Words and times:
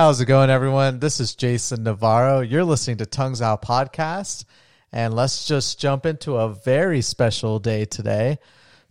How's 0.00 0.18
it 0.18 0.24
going, 0.24 0.48
everyone? 0.48 0.98
This 0.98 1.20
is 1.20 1.34
Jason 1.34 1.82
Navarro. 1.82 2.40
You're 2.40 2.64
listening 2.64 2.96
to 2.96 3.04
Tongues 3.06 3.42
Out 3.42 3.60
Podcast, 3.60 4.46
and 4.90 5.12
let's 5.12 5.44
just 5.44 5.78
jump 5.78 6.06
into 6.06 6.36
a 6.36 6.54
very 6.54 7.02
special 7.02 7.58
day 7.58 7.84
today. 7.84 8.38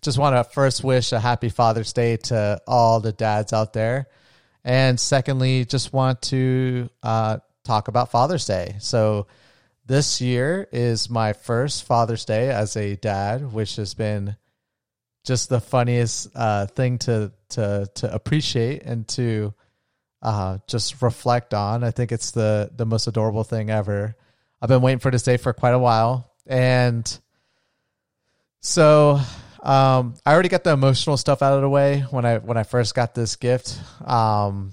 Just 0.03 0.19
want 0.19 0.35
to 0.35 0.43
first 0.43 0.83
wish 0.83 1.11
a 1.11 1.19
happy 1.19 1.49
Father's 1.49 1.93
Day 1.93 2.17
to 2.17 2.61
all 2.67 2.99
the 2.99 3.11
dads 3.11 3.53
out 3.53 3.73
there. 3.73 4.05
And 4.63 4.99
secondly, 4.99 5.65
just 5.65 5.94
want 5.94 6.22
to 6.22 6.90
uh, 7.01 7.39
talk 7.63 7.87
about 7.87 8.12
Father's 8.12 8.46
Day. 8.46 8.76
So, 8.78 9.26
this 9.87 10.21
year 10.21 10.67
is 10.71 11.10
my 11.10 11.33
first 11.33 11.85
Father's 11.85 12.23
Day 12.23 12.51
as 12.51 12.78
a 12.78 12.96
dad, 12.97 13.51
which 13.51 13.78
has 13.78 13.96
been 13.96 14.35
just 15.26 15.49
the 15.49 15.60
funniest 15.60 16.30
uh, 16.35 16.67
thing 16.67 16.99
to 16.99 17.31
to 17.49 17.89
to 17.95 18.13
appreciate 18.13 18.84
and 18.84 19.07
to 19.07 19.55
uh, 20.22 20.58
just 20.67 21.02
reflect 21.02 21.54
on. 21.54 21.84
I 21.84 21.91
think 21.91 22.12
it's 22.12 22.31
the 22.31 22.71
the 22.75 22.85
most 22.85 23.07
adorable 23.07 23.43
thing 23.43 23.70
ever. 23.70 24.16
I've 24.62 24.70
been 24.70 24.81
waiting 24.81 24.99
for 24.99 25.12
this 25.12 25.23
day 25.23 25.38
for 25.38 25.53
quite 25.53 25.73
a 25.73 25.80
while, 25.80 26.31
and 26.45 27.20
so 28.62 29.20
um, 29.63 30.16
I 30.26 30.34
already 30.34 30.49
got 30.49 30.63
the 30.63 30.71
emotional 30.71 31.17
stuff 31.17 31.41
out 31.41 31.53
of 31.53 31.62
the 31.62 31.70
way 31.70 32.02
when 32.12 32.26
I 32.26 32.38
when 32.38 32.57
I 32.57 32.63
first 32.63 32.95
got 32.95 33.16
this 33.16 33.35
gift. 33.35 33.79
Um, 34.05 34.71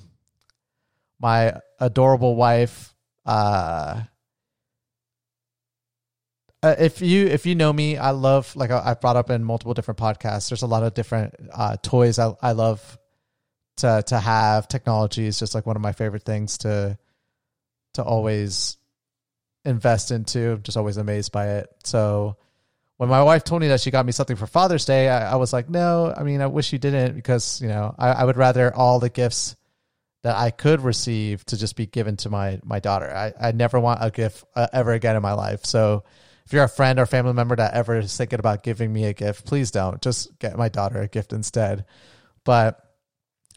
my 1.21 1.61
adorable 1.81 2.37
wife. 2.37 2.95
Uh, 3.25 4.03
uh, 6.63 6.75
if 6.79 7.01
you 7.01 7.27
if 7.27 7.47
you 7.47 7.55
know 7.55 7.73
me, 7.73 7.97
I 7.97 8.11
love 8.11 8.55
like 8.57 8.71
I, 8.71 8.83
have 8.83 9.01
brought 9.01 9.17
up 9.17 9.31
in 9.31 9.45
multiple 9.45 9.75
different 9.75 9.99
podcasts. 9.99 10.49
There's 10.49 10.63
a 10.63 10.67
lot 10.67 10.83
of 10.83 10.95
different 10.95 11.35
uh, 11.53 11.77
toys 11.83 12.19
I, 12.19 12.35
I 12.43 12.53
love 12.53 12.99
to 13.77 14.03
to 14.07 14.19
have. 14.19 14.69
Technology 14.69 15.27
is 15.27 15.39
just 15.39 15.55
like 15.55 15.67
one 15.67 15.77
of 15.77 15.83
my 15.83 15.93
favorite 15.93 16.23
things 16.23 16.59
to 16.59 16.99
to 17.95 18.03
always 18.03 18.77
invest 19.65 20.11
into. 20.11 20.53
I'm 20.53 20.63
just 20.63 20.77
always 20.77 20.97
amazed 20.97 21.33
by 21.33 21.59
it. 21.59 21.69
So 21.85 22.37
when 22.97 23.09
my 23.09 23.23
wife 23.23 23.45
told 23.45 23.61
me 23.61 23.69
that 23.69 23.81
she 23.81 23.91
got 23.91 24.07
me 24.07 24.13
something 24.13 24.37
for 24.37 24.47
Father's 24.47 24.85
Day, 24.85 25.09
I, 25.09 25.33
I 25.33 25.37
was 25.37 25.53
like, 25.53 25.69
no, 25.69 26.15
I 26.17 26.23
mean, 26.23 26.41
I 26.41 26.47
wish 26.47 26.73
you 26.73 26.79
didn't 26.79 27.15
because 27.15 27.61
you 27.61 27.69
know 27.69 27.95
I, 27.99 28.09
I 28.09 28.25
would 28.25 28.37
rather 28.37 28.75
all 28.75 29.01
the 29.01 29.11
gifts 29.11 29.57
that 30.23 30.37
I 30.37 30.51
could 30.51 30.81
receive 30.81 31.45
to 31.47 31.57
just 31.57 31.77
be 31.77 31.87
given 31.87 32.17
to 32.19 32.31
my 32.31 32.61
my 32.65 32.81
daughter. 32.81 33.13
I, 33.15 33.33
I 33.41 33.53
never 33.53 33.79
want 33.79 34.01
a 34.03 34.11
gift 34.11 34.45
uh, 34.55 34.69
ever 34.73 34.93
again 34.93 35.17
in 35.17 35.23
my 35.23 35.35
life. 35.35 35.65
So 35.65 36.05
if 36.47 36.53
you're 36.53 36.65
a 36.65 36.69
friend 36.69 36.99
or 36.99 37.07
family 37.07 37.33
member 37.33 37.57
that 37.57 37.75
ever 37.75 37.99
is 37.99 38.17
thinking 38.17 38.39
about 38.39 38.63
giving 38.63 38.93
me 38.93 39.05
a 39.05 39.13
gift, 39.13 39.45
please 39.45 39.73
don't. 39.73 40.01
Just 40.01 40.39
get 40.39 40.57
my 40.57 40.69
daughter 40.69 41.01
a 41.01 41.09
gift 41.09 41.33
instead. 41.33 41.85
But 42.45 42.81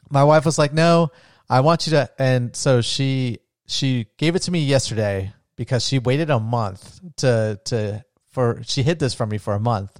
my 0.10 0.24
wife 0.24 0.46
was 0.46 0.58
like, 0.58 0.74
"No, 0.74 1.12
I 1.50 1.62
want 1.62 1.88
you 1.88 1.92
to." 1.92 2.10
And 2.20 2.56
so 2.56 2.82
she 2.82 3.40
she 3.68 4.08
gave 4.18 4.36
it 4.36 4.44
to 4.44 4.52
me 4.52 4.64
yesterday 4.64 5.34
because 5.56 5.86
she 5.86 6.00
waited 6.00 6.30
a 6.30 6.40
month 6.40 7.00
to 7.18 7.60
to 7.66 8.04
for 8.30 8.62
she 8.66 8.84
hid 8.84 9.00
this 9.00 9.14
from 9.14 9.30
me 9.30 9.38
for 9.38 9.54
a 9.54 9.60
month, 9.60 10.00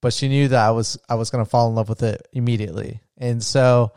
but 0.00 0.12
she 0.12 0.28
knew 0.28 0.48
that 0.48 0.66
I 0.66 0.70
was 0.70 0.98
I 1.08 1.16
was 1.16 1.30
going 1.30 1.44
to 1.44 1.50
fall 1.50 1.68
in 1.68 1.74
love 1.74 1.88
with 1.88 2.02
it 2.02 2.26
immediately. 2.32 3.00
And 3.16 3.42
so 3.42 3.92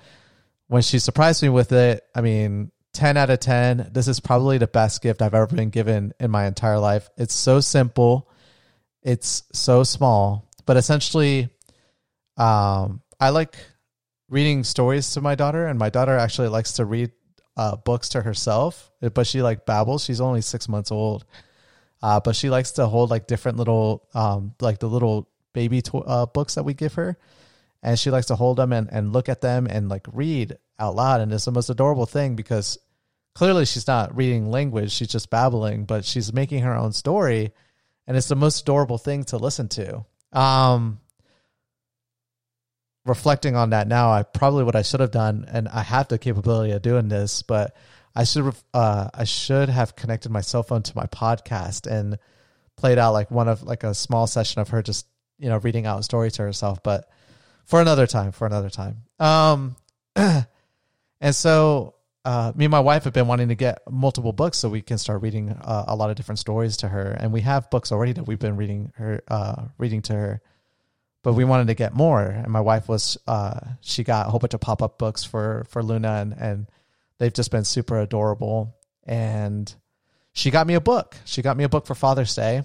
when 0.68 0.82
she 0.82 1.00
surprised 1.00 1.44
me 1.44 1.50
with 1.50 1.72
it, 1.72 2.04
I 2.16 2.22
mean, 2.22 2.72
10 2.94 3.18
out 3.18 3.30
of 3.30 3.40
10. 3.40 3.90
This 3.92 4.08
is 4.08 4.20
probably 4.20 4.58
the 4.58 4.68
best 4.68 5.02
gift 5.02 5.22
I've 5.22 5.34
ever 5.34 5.48
been 5.48 5.70
given 5.70 6.14
in 6.20 6.32
my 6.32 6.46
entire 6.48 6.80
life. 6.80 7.09
It's 7.18 7.34
so 7.34 7.59
simple. 7.59 8.30
It's 9.04 9.44
so 9.54 9.84
small, 9.84 10.50
but 10.66 10.78
essentially 10.78 11.50
um 12.38 13.02
I 13.20 13.30
like 13.30 13.56
reading 14.32 14.64
stories 14.64 15.12
to 15.12 15.22
my 15.22 15.36
daughter, 15.36 15.68
and 15.68 15.78
my 15.78 15.90
daughter 15.90 16.18
actually 16.18 16.48
likes 16.48 16.74
to 16.74 16.86
read 16.86 17.12
uh, 17.58 17.76
books 17.76 18.10
to 18.10 18.22
herself, 18.22 18.90
but 19.14 19.28
she 19.28 19.42
like 19.42 19.66
babbles. 19.66 20.06
She's 20.06 20.22
only 20.22 20.42
six 20.42 20.70
months 20.70 20.90
old, 20.90 21.26
uh, 22.02 22.22
but 22.22 22.36
she 22.36 22.50
likes 22.50 22.72
to 22.72 22.88
hold 22.88 23.12
like 23.12 23.28
different 23.28 23.58
little, 23.58 24.08
um, 24.14 24.56
like 24.62 24.80
the 24.80 24.88
little 24.88 25.30
baby 25.53 25.81
to- 25.84 25.97
uh, 25.97 26.25
books 26.25 26.56
that 26.56 26.64
we 26.64 26.74
give 26.74 26.94
her, 26.94 27.18
and 27.84 28.00
she 28.00 28.09
likes 28.09 28.28
to 28.28 28.36
hold 28.36 28.58
them 28.58 28.72
and, 28.72 28.90
and 28.92 29.12
look 29.12 29.28
at 29.28 29.42
them 29.42 29.68
and 29.68 29.90
like 29.90 30.08
read 30.12 30.58
out 30.80 30.96
loud. 30.96 31.19
And 31.19 31.31
it's 31.34 31.46
the 31.46 31.52
most 31.52 31.69
adorable 31.69 32.06
thing 32.06 32.38
because 32.38 32.80
clearly 33.36 33.66
she's 33.66 33.86
not 33.86 34.16
reading 34.16 34.50
language; 34.50 34.94
she's 34.94 35.09
just 35.09 35.30
babbling, 35.30 35.84
but 35.84 36.06
she's 36.06 36.31
making 36.31 36.63
her 36.63 36.75
own 36.75 36.94
story, 36.94 37.52
and 38.08 38.16
it's 38.16 38.30
the 38.30 38.36
most 38.38 38.62
adorable 38.62 38.98
thing 38.98 39.25
to 39.25 39.38
listen 39.38 39.68
to. 39.68 40.06
Um, 40.31 41.02
reflecting 43.06 43.56
on 43.56 43.72
that 43.72 43.88
now, 43.88 44.12
I 44.12 44.23
probably 44.23 44.63
what 44.63 44.75
I 44.75 44.81
should 44.81 45.00
have 45.00 45.12
done, 45.12 45.45
and 45.47 45.67
I 45.67 45.81
have 45.81 46.07
the 46.07 46.19
capability 46.19 46.72
of 46.72 46.81
doing 46.81 47.07
this, 47.07 47.41
but 47.41 47.75
I 48.16 48.23
should 48.23 48.45
have 48.45 48.63
uh, 48.73 49.09
I 49.13 49.23
should 49.23 49.69
have 49.69 49.95
connected 49.95 50.31
my 50.31 50.41
cell 50.41 50.63
phone 50.63 50.84
to 50.84 50.95
my 50.95 51.06
podcast 51.06 51.89
and 51.89 52.17
played 52.78 52.97
out 52.97 53.13
like 53.13 53.31
one 53.31 53.47
of 53.47 53.63
like 53.63 53.84
a 53.84 53.94
small 53.94 54.28
session 54.28 54.62
of 54.62 54.69
her 54.69 54.81
just 54.81 55.07
you 55.38 55.50
know 55.50 55.57
reading 55.57 55.85
out 55.85 56.00
a 56.00 56.03
story 56.03 56.31
to 56.31 56.41
herself. 56.41 56.84
But 56.84 57.09
for 57.66 57.81
another 57.81 58.07
time, 58.07 58.31
for 58.31 58.45
another 58.45 58.69
time. 58.69 59.03
Um, 59.19 59.75
and 60.16 61.35
so 61.35 61.95
uh, 62.25 62.51
me 62.56 62.66
and 62.66 62.72
my 62.72 62.79
wife 62.79 63.06
have 63.06 63.13
been 63.13 63.28
wanting 63.28 63.47
to 63.47 63.56
get 63.56 63.79
multiple 63.89 64.33
books 64.33 64.57
so 64.57 64.69
we 64.69 64.81
can 64.81 64.97
start 64.97 65.22
reading 65.22 65.50
uh, 65.50 65.85
a 65.88 65.95
lot 65.95 66.09
of 66.09 66.16
different 66.16 66.39
stories 66.39 66.78
to 66.78 66.89
her, 66.89 67.16
and 67.19 67.31
we 67.31 67.41
have 67.41 67.69
books 67.69 67.91
already 67.91 68.13
that 68.13 68.28
we've 68.28 68.39
been 68.39 68.57
reading 68.57 68.91
her 68.95 69.22
uh, 69.29 69.63
reading 69.78 70.01
to 70.03 70.13
her 70.13 70.41
but 71.24 71.34
we 71.34 71.44
wanted 71.44 71.68
to 71.68 71.74
get 71.74 71.94
more. 71.94 72.22
And 72.22 72.48
my 72.48 72.62
wife 72.62 72.88
was, 72.88 73.18
uh, 73.28 73.59
she 73.82 74.04
got 74.04 74.28
a 74.28 74.30
whole 74.30 74.40
bunch 74.40 74.54
of 74.54 74.62
pop 74.62 74.82
up 74.82 74.98
books 74.98 75.24
for 75.24 75.66
for 75.70 75.84
Luna, 75.84 76.14
and 76.22 76.34
and 76.34 76.68
they've 77.20 77.34
just 77.34 77.52
been 77.52 77.64
super 77.64 78.00
adorable. 78.00 78.76
And 79.06 79.74
she 80.34 80.52
got 80.52 80.68
me 80.68 80.74
a 80.76 80.81
book. 80.81 81.16
She 81.26 81.42
got 81.42 81.58
me 81.58 81.64
a 81.64 81.70
book 81.70 81.86
for 81.86 81.96
Father's 81.96 82.34
Day. 82.36 82.64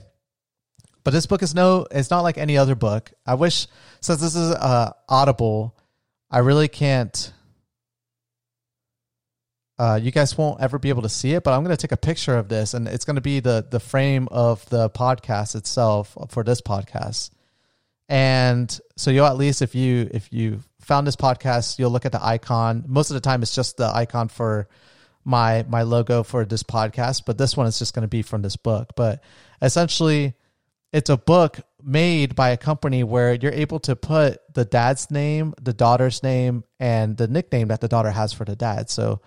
But 1.05 1.13
this 1.13 1.27
book 1.27 1.43
is 1.43 1.55
no, 1.55 1.87
it's 1.91 2.11
not 2.11 2.23
like 2.23 2.37
any 2.37 2.59
other 2.59 2.75
book. 2.75 3.13
I 3.25 3.35
wish 3.35 3.69
since 4.01 4.21
this 4.21 4.35
is 4.35 4.51
uh, 4.51 4.93
Audible, 5.09 5.77
I 6.31 6.39
really 6.39 6.69
can't. 6.69 7.33
Uh, 9.79 10.01
you 10.03 10.11
guys 10.11 10.37
won't 10.39 10.61
ever 10.61 10.79
be 10.79 10.89
able 10.89 11.03
to 11.03 11.09
see 11.09 11.35
it, 11.35 11.45
but 11.45 11.53
I'm 11.53 11.63
going 11.63 11.77
to 11.77 11.81
take 11.81 11.93
a 11.93 11.99
picture 11.99 12.37
of 12.37 12.49
this, 12.49 12.73
and 12.73 12.89
it's 12.89 13.05
going 13.05 13.17
to 13.17 13.23
be 13.23 13.41
the 13.41 13.67
the 13.71 13.79
frame 13.79 14.27
of 14.31 14.69
the 14.71 14.89
podcast 14.91 15.55
itself 15.55 16.17
for 16.29 16.43
this 16.43 16.61
podcast 16.61 17.31
and 18.09 18.79
so 18.97 19.11
you'll 19.11 19.27
at 19.27 19.37
least 19.37 19.63
if 19.63 19.75
you 19.75 20.09
if 20.13 20.33
you 20.33 20.61
found 20.81 21.07
this 21.07 21.17
podcast, 21.17 21.79
you'll 21.79 21.91
look 21.91 22.07
at 22.07 22.13
the 22.13 22.25
icon. 22.25 22.85
Most 22.87 23.11
of 23.11 23.15
the 23.15 23.21
time, 23.21 23.43
it's 23.43 23.55
just 23.55 23.77
the 23.77 23.91
icon 23.95 24.29
for 24.29 24.69
my 25.25 25.65
my 25.69 25.83
logo 25.83 26.23
for 26.23 26.45
this 26.45 26.63
podcast, 26.63 27.23
but 27.27 27.37
this 27.37 27.57
one 27.57 27.67
is 27.67 27.79
just 27.79 27.95
going 27.95 28.03
to 28.03 28.09
be 28.09 28.23
from 28.23 28.43
this 28.43 28.57
book. 28.57 28.91
But 28.97 29.23
essentially, 29.61 30.35
it's 30.93 31.11
a 31.11 31.17
book 31.17 31.61
made 31.83 32.35
by 32.35 32.51
a 32.51 32.57
company 32.57 33.05
where 33.05 33.35
you're 33.35 33.53
able 33.53 33.81
to 33.81 33.97
put 33.97 34.41
the 34.55 34.65
dad's 34.65 35.11
name, 35.11 35.55
the 35.61 35.73
daughter's 35.73 36.23
name, 36.23 36.65
and 36.79 37.17
the 37.17 37.29
nickname 37.29 37.69
that 37.69 37.81
the 37.81 37.89
daughter 37.89 38.11
has 38.11 38.33
for 38.33 38.45
the 38.45 38.57
dad. 38.57 38.89
So 38.89 39.21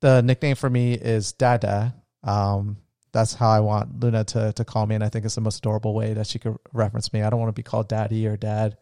the 0.00 0.22
nickname 0.22 0.56
for 0.56 0.68
me 0.68 0.94
is 0.94 1.32
Dada. 1.32 1.94
Um, 2.22 2.76
that's 3.14 3.32
how 3.32 3.48
I 3.48 3.60
want 3.60 4.00
Luna 4.02 4.24
to 4.24 4.52
to 4.52 4.64
call 4.64 4.84
me, 4.86 4.96
and 4.96 5.04
I 5.04 5.08
think 5.08 5.24
it's 5.24 5.36
the 5.36 5.40
most 5.40 5.58
adorable 5.58 5.94
way 5.94 6.12
that 6.12 6.26
she 6.26 6.38
could 6.38 6.58
reference 6.72 7.12
me. 7.12 7.22
I 7.22 7.30
don't 7.30 7.40
want 7.40 7.48
to 7.48 7.58
be 7.58 7.62
called 7.62 7.88
Daddy 7.88 8.26
or 8.26 8.36
Dad. 8.36 8.76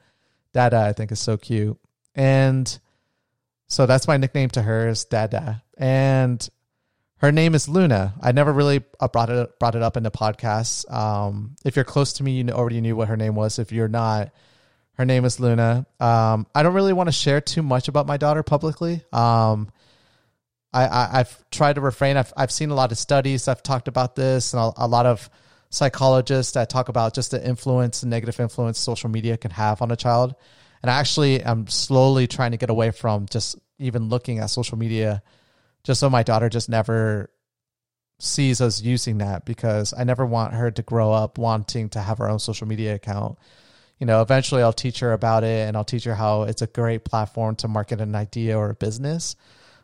Dada, 0.52 0.78
I 0.78 0.92
think 0.92 1.12
is 1.12 1.20
so 1.20 1.36
cute, 1.36 1.78
and 2.14 2.78
so 3.68 3.86
that's 3.86 4.08
my 4.08 4.16
nickname 4.16 4.48
to 4.50 4.62
her 4.62 4.88
is 4.88 5.04
Dada, 5.04 5.62
and 5.76 6.48
her 7.18 7.30
name 7.30 7.54
is 7.54 7.68
Luna. 7.68 8.14
I 8.20 8.32
never 8.32 8.52
really 8.52 8.82
uh, 8.98 9.08
brought 9.08 9.30
it 9.30 9.58
brought 9.60 9.74
it 9.74 9.82
up 9.82 9.96
in 9.96 10.02
the 10.02 10.10
podcast. 10.10 10.90
Um, 10.90 11.54
if 11.64 11.76
you're 11.76 11.84
close 11.84 12.14
to 12.14 12.24
me, 12.24 12.32
you 12.32 12.48
already 12.48 12.80
knew 12.80 12.96
what 12.96 13.08
her 13.08 13.16
name 13.16 13.34
was. 13.34 13.58
If 13.58 13.70
you're 13.70 13.86
not, 13.86 14.30
her 14.94 15.04
name 15.04 15.26
is 15.26 15.38
Luna. 15.38 15.86
Um, 16.00 16.46
I 16.54 16.62
don't 16.62 16.74
really 16.74 16.94
want 16.94 17.08
to 17.08 17.12
share 17.12 17.40
too 17.42 17.62
much 17.62 17.88
about 17.88 18.06
my 18.06 18.16
daughter 18.16 18.42
publicly. 18.42 19.04
Um, 19.12 19.70
I, 20.74 21.18
have 21.18 21.50
tried 21.50 21.74
to 21.74 21.80
refrain. 21.80 22.16
I've 22.16 22.32
I've 22.36 22.50
seen 22.50 22.70
a 22.70 22.74
lot 22.74 22.92
of 22.92 22.98
studies. 22.98 23.46
I've 23.46 23.62
talked 23.62 23.88
about 23.88 24.16
this, 24.16 24.54
and 24.54 24.62
a, 24.62 24.72
a 24.78 24.86
lot 24.86 25.06
of 25.06 25.28
psychologists 25.68 26.52
that 26.52 26.70
talk 26.70 26.88
about 26.88 27.14
just 27.14 27.30
the 27.30 27.46
influence 27.46 28.02
and 28.02 28.10
negative 28.10 28.40
influence 28.40 28.78
social 28.78 29.10
media 29.10 29.36
can 29.36 29.50
have 29.50 29.82
on 29.82 29.90
a 29.90 29.96
child. 29.96 30.34
And 30.82 30.90
actually, 30.90 31.36
I 31.36 31.40
actually 31.40 31.50
am 31.50 31.66
slowly 31.68 32.26
trying 32.26 32.52
to 32.52 32.56
get 32.56 32.70
away 32.70 32.90
from 32.90 33.26
just 33.26 33.58
even 33.78 34.08
looking 34.08 34.38
at 34.38 34.46
social 34.46 34.78
media, 34.78 35.22
just 35.84 36.00
so 36.00 36.08
my 36.08 36.22
daughter 36.22 36.48
just 36.48 36.68
never 36.68 37.30
sees 38.18 38.60
us 38.60 38.80
using 38.80 39.18
that 39.18 39.44
because 39.44 39.92
I 39.96 40.04
never 40.04 40.24
want 40.24 40.54
her 40.54 40.70
to 40.70 40.82
grow 40.82 41.12
up 41.12 41.38
wanting 41.38 41.88
to 41.90 42.00
have 42.00 42.18
her 42.18 42.28
own 42.28 42.38
social 42.38 42.66
media 42.66 42.94
account. 42.94 43.38
You 43.98 44.06
know, 44.06 44.22
eventually 44.22 44.62
I'll 44.62 44.72
teach 44.72 45.00
her 45.00 45.12
about 45.12 45.44
it 45.44 45.68
and 45.68 45.76
I'll 45.76 45.84
teach 45.84 46.04
her 46.04 46.14
how 46.14 46.42
it's 46.42 46.62
a 46.62 46.66
great 46.66 47.04
platform 47.04 47.56
to 47.56 47.68
market 47.68 48.00
an 48.00 48.14
idea 48.14 48.56
or 48.56 48.70
a 48.70 48.74
business 48.74 49.36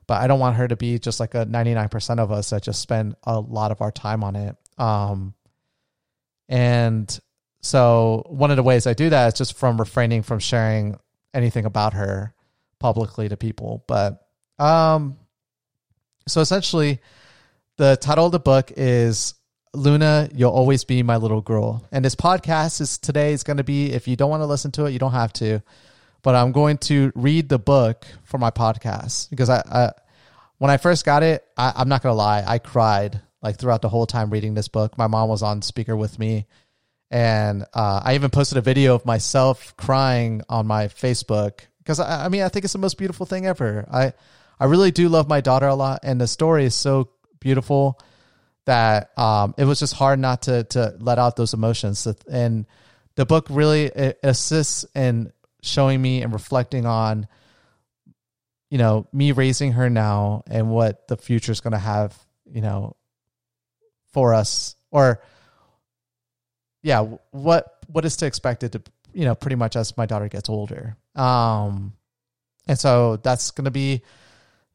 but 0.09 0.21
I 0.21 0.27
don't 0.27 0.41
want 0.41 0.57
her 0.57 0.67
to 0.67 0.75
be 0.75 0.99
just 0.99 1.21
like 1.21 1.35
a 1.35 1.47
99% 1.47 2.19
of 2.19 2.33
us 2.33 2.51
that 2.51 2.63
just 2.63 2.81
spend 2.81 3.15
a 3.25 3.39
lot 3.39 3.71
of 3.71 3.81
our 3.81 3.93
time 3.93 4.25
on 4.25 4.35
it. 4.35 4.57
Um, 4.79 5.35
and 6.49 7.21
so 7.61 8.25
one 8.27 8.51
of 8.51 8.57
the 8.57 8.63
ways 8.63 8.87
I 8.87 8.95
do 8.95 9.11
that 9.11 9.29
is 9.29 9.35
just 9.35 9.57
from 9.57 9.79
refraining 9.79 10.23
from 10.23 10.39
sharing 10.39 10.99
anything 11.35 11.67
about 11.67 11.93
her 11.93 12.35
publicly 12.81 13.29
to 13.29 13.37
people. 13.37 13.85
But 13.87 14.27
um, 14.59 15.19
So 16.27 16.41
essentially, 16.41 17.01
the 17.77 17.97
title 17.97 18.27
of 18.27 18.33
the 18.33 18.41
book 18.41 18.73
is 18.77 19.35
Luna, 19.75 20.31
You'll 20.35 20.53
Always 20.53 20.85
Be 20.85 21.03
My 21.03 21.19
Little 21.19 21.43
Girl. 21.43 21.87
And 21.93 22.03
this 22.03 22.15
podcast 22.15 22.81
is 22.81 22.97
today 22.97 23.35
is 23.35 23.43
going 23.43 23.59
to 23.59 23.65
be, 23.65 23.93
if 23.93 24.09
you 24.09 24.17
don't 24.17 24.31
want 24.31 24.41
to 24.41 24.47
listen 24.47 24.71
to 24.73 24.87
it, 24.87 24.93
you 24.93 24.99
don't 24.99 25.13
have 25.13 25.35
to. 25.35 25.63
But 26.29 26.35
I'm 26.35 26.53
going 26.53 26.77
to 26.77 27.11
read 27.15 27.49
the 27.49 27.59
book 27.59 28.05
for 28.25 28.37
my 28.37 28.51
podcast 28.51 29.31
because 29.31 29.49
I, 29.49 29.63
I 29.67 29.93
when 30.59 30.71
I 30.71 30.77
first 30.77 31.07
got 31.07 31.23
it, 31.23 31.43
I, 31.57 31.73
I'm 31.75 31.89
not 31.89 32.03
to 32.03 32.13
lie, 32.13 32.45
I 32.47 32.59
cried 32.59 33.23
like 33.41 33.57
throughout 33.57 33.81
the 33.81 33.89
whole 33.89 34.05
time 34.05 34.29
reading 34.29 34.53
this 34.53 34.69
book. 34.69 34.99
My 34.99 35.07
mom 35.07 35.31
was 35.31 35.43
on 35.43 35.63
speaker 35.63 35.97
with 35.97 36.19
me. 36.19 36.47
And 37.11 37.65
uh, 37.73 38.03
I 38.05 38.15
even 38.15 38.29
posted 38.29 38.59
a 38.59 38.61
video 38.61 38.95
of 38.95 39.07
myself 39.07 39.75
crying 39.79 40.43
on 40.51 40.67
my 40.67 40.89
Facebook 40.89 41.61
because 41.79 41.99
I, 41.99 42.27
I 42.27 42.29
mean, 42.29 42.43
I 42.43 42.51
think 42.51 42.65
it's 42.65 42.75
the 42.75 42.79
most 42.79 42.99
beautiful 42.99 43.25
thing 43.25 43.47
ever. 43.47 43.89
I, 43.91 44.13
I 44.61 44.67
really 44.67 44.91
do 44.91 45.09
love 45.09 45.31
my 45.31 45.41
daughter 45.41 45.69
a 45.69 45.75
lot, 45.75 46.01
and 46.03 46.21
the 46.21 46.27
story 46.27 46.67
is 46.67 46.75
so 46.75 47.09
beautiful 47.41 47.99
that 48.67 49.19
um, 49.19 49.55
it 49.57 49.65
was 49.65 49.79
just 49.79 49.95
hard 49.95 50.19
not 50.19 50.43
to 50.43 50.65
to 50.65 50.95
let 51.01 51.19
out 51.19 51.37
those 51.37 51.55
emotions. 51.55 52.07
And 52.31 52.67
the 53.15 53.25
book 53.25 53.47
really 53.49 53.91
assists 54.23 54.85
in 54.95 55.33
showing 55.63 56.01
me 56.01 56.23
and 56.23 56.33
reflecting 56.33 56.87
on, 56.87 57.27
you 58.71 58.79
know, 58.79 59.07
me 59.13 59.33
raising 59.33 59.73
her 59.73 59.91
now 59.91 60.43
and 60.47 60.71
what 60.71 61.09
the 61.09 61.17
future 61.17 61.53
is 61.53 61.61
going 61.61 61.73
to 61.73 61.79
have, 61.79 62.17
you 62.51 62.61
know, 62.61 62.97
for 64.13 64.35
us, 64.35 64.77
or 64.91 65.23
yeah, 66.83 67.01
what 67.31 67.77
what 67.89 68.05
is 68.05 68.17
to 68.17 68.27
expect 68.27 68.63
it 68.63 68.73
to, 68.73 68.83
you 69.13 69.25
know, 69.25 69.35
pretty 69.35 69.57
much 69.57 69.77
as 69.77 69.97
my 69.97 70.07
daughter 70.07 70.29
gets 70.29 70.49
older. 70.49 70.97
Um, 71.15 71.95
and 72.67 72.79
so 72.79 73.17
that's 73.17 73.51
going 73.51 73.65
to 73.65 73.71
be 73.71 74.03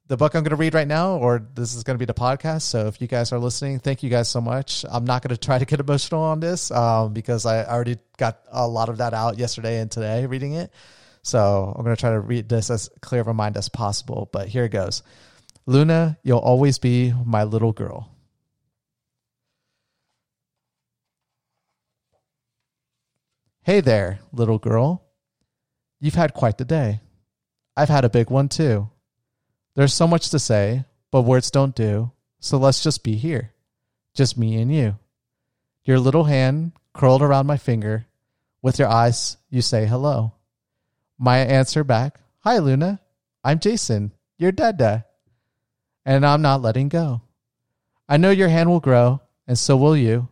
the 0.08 0.18
book 0.18 0.36
I'm 0.36 0.44
going 0.44 0.52
to 0.52 0.58
read 0.58 0.74
right 0.74 0.88
now, 0.88 1.18
or 1.18 1.48
this 1.56 1.76
is 1.76 1.84
going 1.84 1.96
to 1.96 2.00
be 2.00 2.06
the 2.06 2.14
podcast. 2.14 2.64
So 2.64 2.88
if 2.88 3.02
you 3.02 3.08
guys 3.08 3.32
are 3.32 3.40
listening, 3.40 3.80
thank 3.80 4.04
you 4.04 4.10
guys 4.10 4.30
so 4.30 4.42
much. 4.42 4.86
I'm 4.90 5.06
not 5.06 5.22
going 5.22 5.36
to 5.36 5.38
try 5.38 5.58
to 5.58 5.66
get 5.66 5.80
emotional 5.80 6.22
on 6.22 6.40
this 6.40 6.72
um, 6.72 7.14
because 7.14 7.46
I 7.46 7.64
already 7.64 7.98
got 8.18 8.40
a 8.52 8.68
lot 8.68 8.90
of 8.90 8.98
that 8.98 9.14
out 9.14 9.38
yesterday 9.38 9.80
and 9.80 9.90
today 9.90 10.26
reading 10.26 10.54
it. 10.54 10.72
So 11.22 11.74
I'm 11.74 11.84
going 11.86 11.96
to 11.96 12.00
try 12.00 12.12
to 12.12 12.20
read 12.20 12.50
this 12.50 12.70
as 12.70 12.90
clear 13.00 13.22
of 13.22 13.28
a 13.28 13.34
mind 13.34 13.56
as 13.56 13.70
possible. 13.70 14.30
But 14.32 14.50
here 14.50 14.66
it 14.66 14.70
goes 14.70 15.04
Luna, 15.66 16.18
you'll 16.24 16.40
always 16.40 16.78
be 16.78 17.14
my 17.26 17.46
little 17.46 17.72
girl. 17.72 18.10
Hey 23.62 23.80
there, 23.80 24.20
little 24.34 24.60
girl. 24.60 25.06
You've 26.02 26.16
had 26.16 26.34
quite 26.34 26.58
the 26.58 26.66
day. 26.66 27.00
I've 27.78 27.88
had 27.88 28.04
a 28.04 28.10
big 28.10 28.30
one 28.30 28.50
too. 28.50 28.90
There's 29.76 29.94
so 29.94 30.08
much 30.08 30.30
to 30.30 30.40
say, 30.40 30.86
but 31.10 31.24
words 31.24 31.50
don't 31.50 31.76
do, 31.76 32.12
so 32.40 32.58
let's 32.58 32.84
just 32.84 33.04
be 33.04 33.16
here. 33.16 33.54
Just 34.14 34.38
me 34.38 34.62
and 34.62 34.74
you. 34.74 34.98
Your 35.84 36.00
little 36.00 36.26
hand 36.26 36.74
curled 36.94 37.22
around 37.22 37.48
my 37.48 37.58
finger. 37.58 38.06
With 38.62 38.78
your 38.78 38.88
eyes, 38.88 39.38
you 39.50 39.62
say 39.62 39.86
hello. 39.86 40.34
My 41.18 41.40
answer 41.40 41.84
back, 41.84 42.20
Hi, 42.40 42.60
Luna. 42.60 43.00
I'm 43.44 43.60
Jason, 43.60 44.12
your 44.38 44.52
dada. 44.52 45.06
And 46.06 46.26
I'm 46.26 46.42
not 46.42 46.62
letting 46.62 46.90
go. 46.90 47.22
I 48.08 48.18
know 48.18 48.30
your 48.30 48.50
hand 48.50 48.70
will 48.70 48.80
grow, 48.80 49.22
and 49.48 49.58
so 49.58 49.76
will 49.76 49.98
you. 49.98 50.30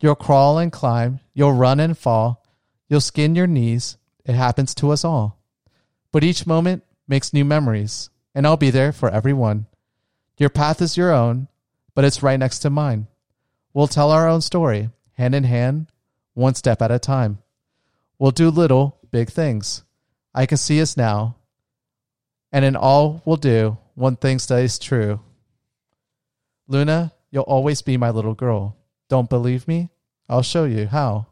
You'll 0.00 0.14
crawl 0.14 0.58
and 0.58 0.72
climb, 0.72 1.20
you'll 1.34 1.52
run 1.52 1.80
and 1.80 1.98
fall, 1.98 2.42
you'll 2.88 3.00
skin 3.00 3.34
your 3.34 3.46
knees, 3.46 3.98
it 4.24 4.34
happens 4.34 4.74
to 4.76 4.90
us 4.90 5.04
all. 5.04 5.38
But 6.12 6.24
each 6.24 6.46
moment 6.46 6.84
makes 7.06 7.32
new 7.32 7.44
memories, 7.44 8.08
and 8.34 8.46
I'll 8.46 8.56
be 8.56 8.70
there 8.70 8.92
for 8.92 9.10
everyone. 9.10 9.66
Your 10.38 10.50
path 10.50 10.80
is 10.80 10.96
your 10.96 11.12
own, 11.12 11.48
but 11.94 12.04
it's 12.04 12.22
right 12.22 12.38
next 12.38 12.60
to 12.60 12.70
mine. 12.70 13.06
We'll 13.72 13.88
tell 13.88 14.10
our 14.10 14.28
own 14.28 14.40
story, 14.40 14.90
hand 15.14 15.34
in 15.34 15.44
hand, 15.44 15.88
one 16.34 16.54
step 16.54 16.80
at 16.82 16.90
a 16.90 16.98
time. 16.98 17.38
We'll 18.18 18.30
do 18.30 18.50
little, 18.50 18.98
big 19.10 19.30
things. 19.30 19.84
I 20.34 20.46
can 20.46 20.58
see 20.58 20.80
us 20.80 20.96
now. 20.96 21.36
And 22.52 22.64
in 22.64 22.76
all 22.76 23.22
we'll 23.24 23.36
do, 23.36 23.78
one 23.94 24.16
thing 24.16 24.38
stays 24.38 24.78
true. 24.78 25.20
Luna, 26.68 27.12
you'll 27.30 27.42
always 27.44 27.82
be 27.82 27.96
my 27.96 28.10
little 28.10 28.34
girl. 28.34 28.76
Don't 29.08 29.28
believe 29.28 29.66
me? 29.66 29.90
I'll 30.28 30.42
show 30.42 30.64
you 30.64 30.86
how. 30.86 31.26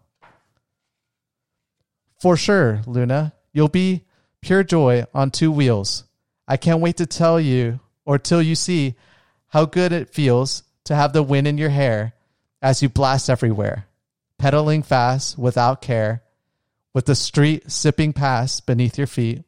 For 2.20 2.36
sure, 2.36 2.82
Luna, 2.86 3.32
you'll 3.52 3.68
be 3.68 4.04
pure 4.40 4.64
joy 4.64 5.04
on 5.14 5.30
two 5.30 5.52
wheels. 5.52 6.04
I 6.48 6.56
can't 6.56 6.80
wait 6.80 6.96
to 6.96 7.06
tell 7.06 7.38
you 7.38 7.78
or 8.06 8.18
till 8.18 8.40
you 8.40 8.54
see 8.54 8.94
how 9.48 9.66
good 9.66 9.92
it 9.92 10.08
feels 10.08 10.62
to 10.84 10.96
have 10.96 11.12
the 11.12 11.22
wind 11.22 11.46
in 11.46 11.58
your 11.58 11.68
hair 11.68 12.14
as 12.62 12.82
you 12.82 12.88
blast 12.88 13.28
everywhere, 13.28 13.86
pedaling 14.38 14.82
fast 14.82 15.38
without 15.38 15.82
care, 15.82 16.22
with 16.94 17.04
the 17.04 17.14
street 17.14 17.70
sipping 17.70 18.14
past 18.14 18.64
beneath 18.64 18.96
your 18.96 19.06
feet. 19.06 19.44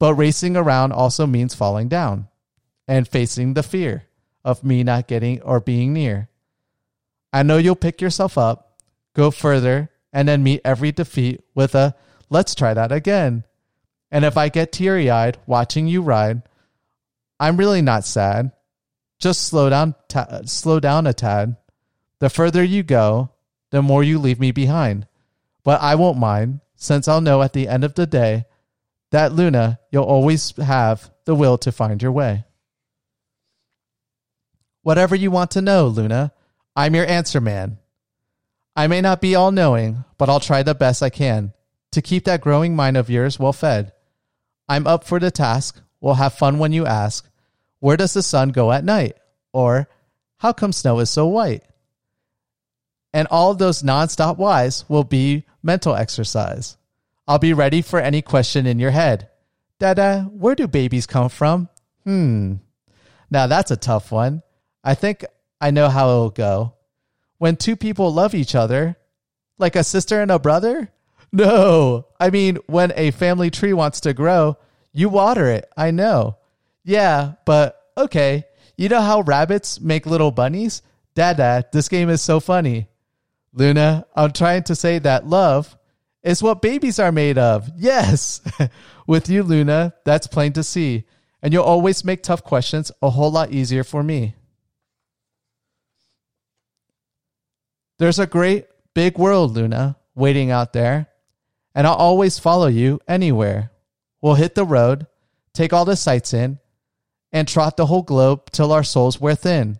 But 0.00 0.14
racing 0.14 0.56
around 0.56 0.92
also 0.92 1.24
means 1.24 1.54
falling 1.54 1.88
down 1.88 2.26
and 2.88 3.06
facing 3.06 3.54
the 3.54 3.62
fear 3.62 4.08
of 4.44 4.64
me 4.64 4.82
not 4.82 5.06
getting 5.06 5.40
or 5.42 5.60
being 5.60 5.92
near. 5.92 6.28
I 7.32 7.44
know 7.44 7.58
you'll 7.58 7.76
pick 7.76 8.00
yourself 8.00 8.36
up, 8.36 8.82
go 9.14 9.30
further, 9.30 9.90
and 10.12 10.26
then 10.26 10.42
meet 10.42 10.62
every 10.64 10.90
defeat 10.90 11.42
with 11.54 11.76
a 11.76 11.94
let's 12.28 12.56
try 12.56 12.74
that 12.74 12.90
again. 12.90 13.44
And 14.10 14.24
if 14.24 14.36
I 14.36 14.48
get 14.48 14.72
teary 14.72 15.10
eyed 15.10 15.38
watching 15.46 15.86
you 15.86 16.02
ride, 16.02 16.42
I'm 17.38 17.56
really 17.56 17.82
not 17.82 18.04
sad. 18.04 18.52
Just 19.18 19.42
slow 19.44 19.70
down, 19.70 19.94
ta- 20.08 20.42
slow 20.44 20.80
down 20.80 21.06
a 21.06 21.12
tad. 21.12 21.56
The 22.18 22.30
further 22.30 22.62
you 22.62 22.82
go, 22.82 23.30
the 23.70 23.82
more 23.82 24.02
you 24.02 24.18
leave 24.18 24.40
me 24.40 24.50
behind. 24.50 25.06
But 25.62 25.80
I 25.80 25.94
won't 25.94 26.18
mind, 26.18 26.60
since 26.74 27.06
I'll 27.06 27.20
know 27.20 27.42
at 27.42 27.52
the 27.52 27.68
end 27.68 27.84
of 27.84 27.94
the 27.94 28.06
day 28.06 28.46
that 29.10 29.32
Luna, 29.32 29.78
you'll 29.90 30.04
always 30.04 30.56
have 30.56 31.10
the 31.24 31.34
will 31.34 31.58
to 31.58 31.72
find 31.72 32.02
your 32.02 32.12
way. 32.12 32.44
Whatever 34.82 35.14
you 35.14 35.30
want 35.30 35.50
to 35.52 35.62
know, 35.62 35.86
Luna, 35.86 36.32
I'm 36.74 36.94
your 36.94 37.06
answer 37.06 37.40
man. 37.40 37.78
I 38.74 38.86
may 38.86 39.00
not 39.00 39.20
be 39.20 39.34
all 39.34 39.52
knowing, 39.52 40.04
but 40.16 40.28
I'll 40.28 40.40
try 40.40 40.62
the 40.62 40.74
best 40.74 41.02
I 41.02 41.10
can 41.10 41.52
to 41.92 42.00
keep 42.00 42.24
that 42.24 42.40
growing 42.40 42.74
mind 42.74 42.96
of 42.96 43.10
yours 43.10 43.38
well 43.38 43.52
fed. 43.52 43.92
I'm 44.70 44.86
up 44.86 45.02
for 45.02 45.18
the 45.18 45.32
task. 45.32 45.80
We'll 46.00 46.14
have 46.14 46.34
fun 46.34 46.60
when 46.60 46.72
you 46.72 46.86
ask, 46.86 47.28
Where 47.80 47.96
does 47.96 48.14
the 48.14 48.22
sun 48.22 48.50
go 48.50 48.70
at 48.70 48.84
night? 48.84 49.16
Or, 49.52 49.88
How 50.38 50.52
come 50.52 50.72
snow 50.72 51.00
is 51.00 51.10
so 51.10 51.26
white? 51.26 51.64
And 53.12 53.26
all 53.32 53.50
of 53.50 53.58
those 53.58 53.82
nonstop 53.82 54.36
whys 54.38 54.88
will 54.88 55.02
be 55.02 55.44
mental 55.60 55.96
exercise. 55.96 56.76
I'll 57.26 57.40
be 57.40 57.52
ready 57.52 57.82
for 57.82 57.98
any 57.98 58.22
question 58.22 58.64
in 58.64 58.78
your 58.78 58.92
head. 58.92 59.28
Dada, 59.80 60.30
where 60.32 60.54
do 60.54 60.68
babies 60.68 61.06
come 61.06 61.28
from? 61.28 61.68
Hmm. 62.04 62.54
Now 63.28 63.48
that's 63.48 63.72
a 63.72 63.76
tough 63.76 64.12
one. 64.12 64.42
I 64.84 64.94
think 64.94 65.24
I 65.60 65.72
know 65.72 65.88
how 65.88 66.08
it'll 66.08 66.30
go 66.30 66.74
when 67.38 67.56
two 67.56 67.74
people 67.74 68.12
love 68.12 68.34
each 68.34 68.54
other, 68.54 68.96
like 69.58 69.74
a 69.74 69.82
sister 69.82 70.20
and 70.20 70.30
a 70.30 70.38
brother? 70.38 70.92
No. 71.32 72.06
I 72.18 72.30
mean, 72.30 72.58
when 72.66 72.92
a 72.96 73.10
family 73.12 73.50
tree 73.50 73.72
wants 73.72 74.00
to 74.00 74.14
grow, 74.14 74.56
you 74.92 75.08
water 75.08 75.48
it. 75.48 75.70
I 75.76 75.90
know. 75.90 76.36
Yeah, 76.84 77.34
but 77.44 77.80
okay. 77.96 78.44
You 78.76 78.88
know 78.88 79.00
how 79.00 79.20
rabbits 79.20 79.80
make 79.80 80.06
little 80.06 80.30
bunnies? 80.30 80.82
Dada, 81.14 81.66
this 81.72 81.88
game 81.88 82.08
is 82.08 82.22
so 82.22 82.40
funny. 82.40 82.88
Luna, 83.52 84.06
I'm 84.14 84.32
trying 84.32 84.62
to 84.64 84.74
say 84.74 84.98
that 85.00 85.26
love 85.26 85.76
is 86.22 86.42
what 86.42 86.62
babies 86.62 86.98
are 86.98 87.12
made 87.12 87.38
of. 87.38 87.70
Yes. 87.76 88.40
With 89.06 89.28
you, 89.28 89.42
Luna, 89.42 89.94
that's 90.04 90.26
plain 90.26 90.52
to 90.54 90.62
see. 90.62 91.04
And 91.42 91.52
you'll 91.52 91.64
always 91.64 92.04
make 92.04 92.22
tough 92.22 92.44
questions 92.44 92.92
a 93.02 93.10
whole 93.10 93.30
lot 93.30 93.50
easier 93.52 93.82
for 93.82 94.02
me. 94.02 94.34
There's 97.98 98.18
a 98.18 98.26
great 98.26 98.66
big 98.94 99.18
world, 99.18 99.54
Luna, 99.54 99.96
waiting 100.14 100.50
out 100.50 100.72
there, 100.72 101.08
and 101.74 101.86
I'll 101.86 101.94
always 101.94 102.38
follow 102.38 102.66
you 102.66 103.00
anywhere. 103.06 103.70
We'll 104.20 104.34
hit 104.34 104.54
the 104.54 104.64
road, 104.64 105.06
take 105.52 105.72
all 105.72 105.84
the 105.84 105.96
sights 105.96 106.34
in, 106.34 106.58
and 107.32 107.46
trot 107.46 107.76
the 107.76 107.86
whole 107.86 108.02
globe 108.02 108.50
till 108.50 108.72
our 108.72 108.82
souls 108.82 109.20
wear 109.20 109.34
thin. 109.34 109.78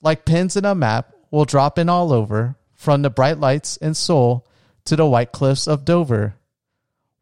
Like 0.00 0.24
pins 0.24 0.56
in 0.56 0.64
a 0.64 0.74
map, 0.74 1.12
we'll 1.30 1.44
drop 1.44 1.78
in 1.78 1.88
all 1.88 2.12
over, 2.12 2.56
from 2.74 3.02
the 3.02 3.10
bright 3.10 3.38
lights 3.38 3.76
in 3.78 3.94
Seoul 3.94 4.46
to 4.84 4.96
the 4.96 5.06
white 5.06 5.32
cliffs 5.32 5.66
of 5.66 5.84
Dover. 5.84 6.34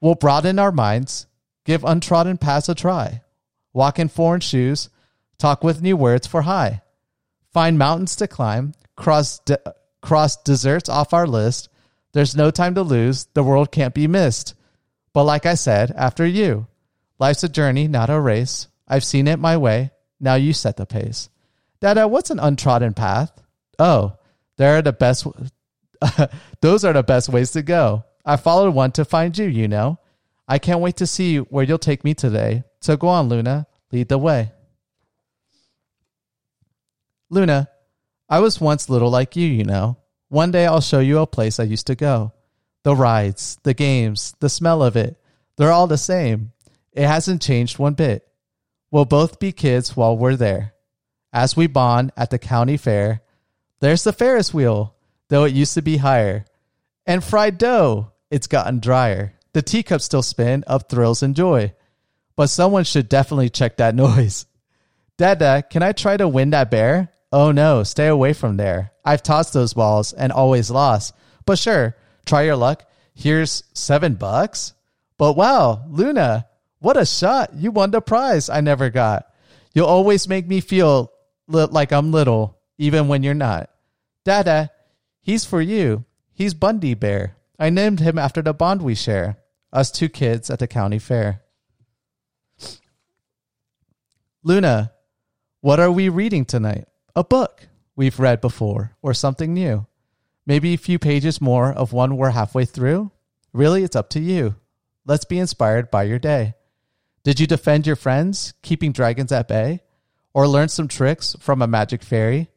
We'll 0.00 0.16
broaden 0.16 0.58
our 0.58 0.72
minds, 0.72 1.26
give 1.64 1.84
untrodden 1.84 2.36
paths 2.38 2.68
a 2.68 2.74
try, 2.74 3.22
walk 3.72 3.98
in 3.98 4.08
foreign 4.08 4.40
shoes, 4.40 4.88
talk 5.38 5.62
with 5.62 5.80
new 5.80 5.96
words 5.96 6.26
for 6.26 6.42
hi, 6.42 6.82
find 7.52 7.78
mountains 7.78 8.16
to 8.16 8.26
climb, 8.26 8.74
cross 8.96 9.38
de- 9.40 9.58
cross 10.00 10.36
desserts 10.36 10.88
off 10.88 11.12
our 11.12 11.26
list. 11.26 11.68
There's 12.12 12.36
no 12.36 12.50
time 12.50 12.74
to 12.74 12.82
lose. 12.82 13.26
The 13.34 13.42
world 13.42 13.72
can't 13.72 13.94
be 13.94 14.06
missed. 14.06 14.54
But 15.12 15.24
like 15.24 15.46
I 15.46 15.54
said, 15.54 15.92
after 15.96 16.26
you, 16.26 16.66
life's 17.18 17.44
a 17.44 17.48
journey, 17.48 17.88
not 17.88 18.10
a 18.10 18.20
race. 18.20 18.68
I've 18.86 19.04
seen 19.04 19.28
it 19.28 19.38
my 19.38 19.56
way. 19.56 19.90
Now 20.20 20.34
you 20.34 20.52
set 20.52 20.76
the 20.76 20.86
pace. 20.86 21.28
Dada, 21.80 22.06
what's 22.06 22.30
an 22.30 22.38
untrodden 22.38 22.94
path? 22.94 23.32
Oh, 23.78 24.16
there 24.56 24.76
are 24.76 24.82
the 24.82 24.92
best. 24.92 25.26
those 26.60 26.84
are 26.84 26.92
the 26.92 27.02
best 27.02 27.28
ways 27.28 27.52
to 27.52 27.62
go. 27.62 28.04
I 28.24 28.36
followed 28.36 28.74
one 28.74 28.92
to 28.92 29.04
find 29.04 29.36
you, 29.36 29.46
you 29.46 29.66
know. 29.66 29.98
I 30.46 30.58
can't 30.58 30.80
wait 30.80 30.96
to 30.96 31.06
see 31.06 31.38
where 31.38 31.64
you'll 31.64 31.78
take 31.78 32.04
me 32.04 32.14
today. 32.14 32.64
So 32.80 32.96
go 32.96 33.08
on, 33.08 33.28
Luna, 33.28 33.66
lead 33.90 34.08
the 34.08 34.18
way. 34.18 34.52
Luna, 37.30 37.68
I 38.28 38.40
was 38.40 38.60
once 38.60 38.90
little 38.90 39.10
like 39.10 39.36
you, 39.36 39.46
you 39.46 39.64
know. 39.64 39.96
One 40.32 40.50
day 40.50 40.64
I'll 40.64 40.80
show 40.80 41.00
you 41.00 41.18
a 41.18 41.26
place 41.26 41.60
I 41.60 41.64
used 41.64 41.88
to 41.88 41.94
go. 41.94 42.32
The 42.84 42.96
rides, 42.96 43.58
the 43.64 43.74
games, 43.74 44.34
the 44.40 44.48
smell 44.48 44.82
of 44.82 44.96
it, 44.96 45.20
they're 45.58 45.70
all 45.70 45.86
the 45.86 45.98
same. 45.98 46.52
It 46.90 47.06
hasn't 47.06 47.42
changed 47.42 47.78
one 47.78 47.92
bit. 47.92 48.26
We'll 48.90 49.04
both 49.04 49.38
be 49.38 49.52
kids 49.52 49.94
while 49.94 50.16
we're 50.16 50.36
there. 50.36 50.72
As 51.34 51.54
we 51.54 51.66
bond 51.66 52.12
at 52.16 52.30
the 52.30 52.38
county 52.38 52.78
fair, 52.78 53.20
there's 53.80 54.04
the 54.04 54.12
Ferris 54.14 54.54
wheel, 54.54 54.94
though 55.28 55.44
it 55.44 55.52
used 55.52 55.74
to 55.74 55.82
be 55.82 55.98
higher. 55.98 56.46
And 57.04 57.22
fried 57.22 57.58
dough, 57.58 58.12
it's 58.30 58.46
gotten 58.46 58.80
drier. 58.80 59.34
The 59.52 59.60
teacups 59.60 60.06
still 60.06 60.22
spin 60.22 60.64
of 60.66 60.88
thrills 60.88 61.22
and 61.22 61.36
joy. 61.36 61.74
But 62.36 62.46
someone 62.46 62.84
should 62.84 63.10
definitely 63.10 63.50
check 63.50 63.76
that 63.76 63.94
noise. 64.06 64.46
Dada, 65.18 65.62
can 65.68 65.82
I 65.82 65.92
try 65.92 66.16
to 66.16 66.26
win 66.26 66.50
that 66.50 66.70
bear? 66.70 67.12
Oh 67.32 67.50
no, 67.50 67.82
stay 67.82 68.08
away 68.08 68.34
from 68.34 68.58
there. 68.58 68.92
I've 69.04 69.22
tossed 69.22 69.54
those 69.54 69.72
balls 69.72 70.12
and 70.12 70.30
always 70.30 70.70
lost. 70.70 71.14
But 71.46 71.58
sure, 71.58 71.96
try 72.26 72.42
your 72.42 72.56
luck. 72.56 72.84
Here's 73.14 73.64
seven 73.72 74.14
bucks. 74.14 74.74
But 75.16 75.34
wow, 75.34 75.84
Luna, 75.88 76.46
what 76.80 76.96
a 76.96 77.06
shot. 77.06 77.54
You 77.54 77.70
won 77.70 77.90
the 77.90 78.00
prize 78.00 78.50
I 78.50 78.60
never 78.60 78.90
got. 78.90 79.26
You'll 79.74 79.86
always 79.86 80.28
make 80.28 80.46
me 80.46 80.60
feel 80.60 81.10
li- 81.48 81.68
like 81.70 81.92
I'm 81.92 82.12
little, 82.12 82.58
even 82.76 83.08
when 83.08 83.22
you're 83.22 83.34
not. 83.34 83.70
Dada, 84.24 84.70
he's 85.22 85.44
for 85.44 85.62
you. 85.62 86.04
He's 86.34 86.54
Bundy 86.54 86.94
Bear. 86.94 87.36
I 87.58 87.70
named 87.70 88.00
him 88.00 88.18
after 88.18 88.42
the 88.42 88.52
bond 88.52 88.82
we 88.82 88.94
share, 88.94 89.38
us 89.72 89.90
two 89.90 90.08
kids 90.08 90.50
at 90.50 90.58
the 90.58 90.66
county 90.66 90.98
fair. 90.98 91.42
Luna, 94.42 94.92
what 95.60 95.78
are 95.78 95.90
we 95.90 96.08
reading 96.08 96.44
tonight? 96.44 96.86
A 97.14 97.22
book 97.22 97.68
we've 97.94 98.18
read 98.18 98.40
before, 98.40 98.96
or 99.02 99.12
something 99.12 99.52
new. 99.52 99.86
Maybe 100.46 100.72
a 100.72 100.78
few 100.78 100.98
pages 100.98 101.42
more 101.42 101.70
of 101.70 101.92
one 101.92 102.16
we're 102.16 102.30
halfway 102.30 102.64
through? 102.64 103.10
Really, 103.52 103.84
it's 103.84 103.96
up 103.96 104.08
to 104.10 104.20
you. 104.20 104.54
Let's 105.04 105.26
be 105.26 105.38
inspired 105.38 105.90
by 105.90 106.04
your 106.04 106.18
day. 106.18 106.54
Did 107.22 107.38
you 107.38 107.46
defend 107.46 107.86
your 107.86 107.96
friends, 107.96 108.54
keeping 108.62 108.92
dragons 108.92 109.30
at 109.30 109.46
bay? 109.46 109.82
Or 110.32 110.48
learn 110.48 110.68
some 110.68 110.88
tricks 110.88 111.36
from 111.38 111.60
a 111.60 111.66
magic 111.66 112.02
fairy? 112.02 112.48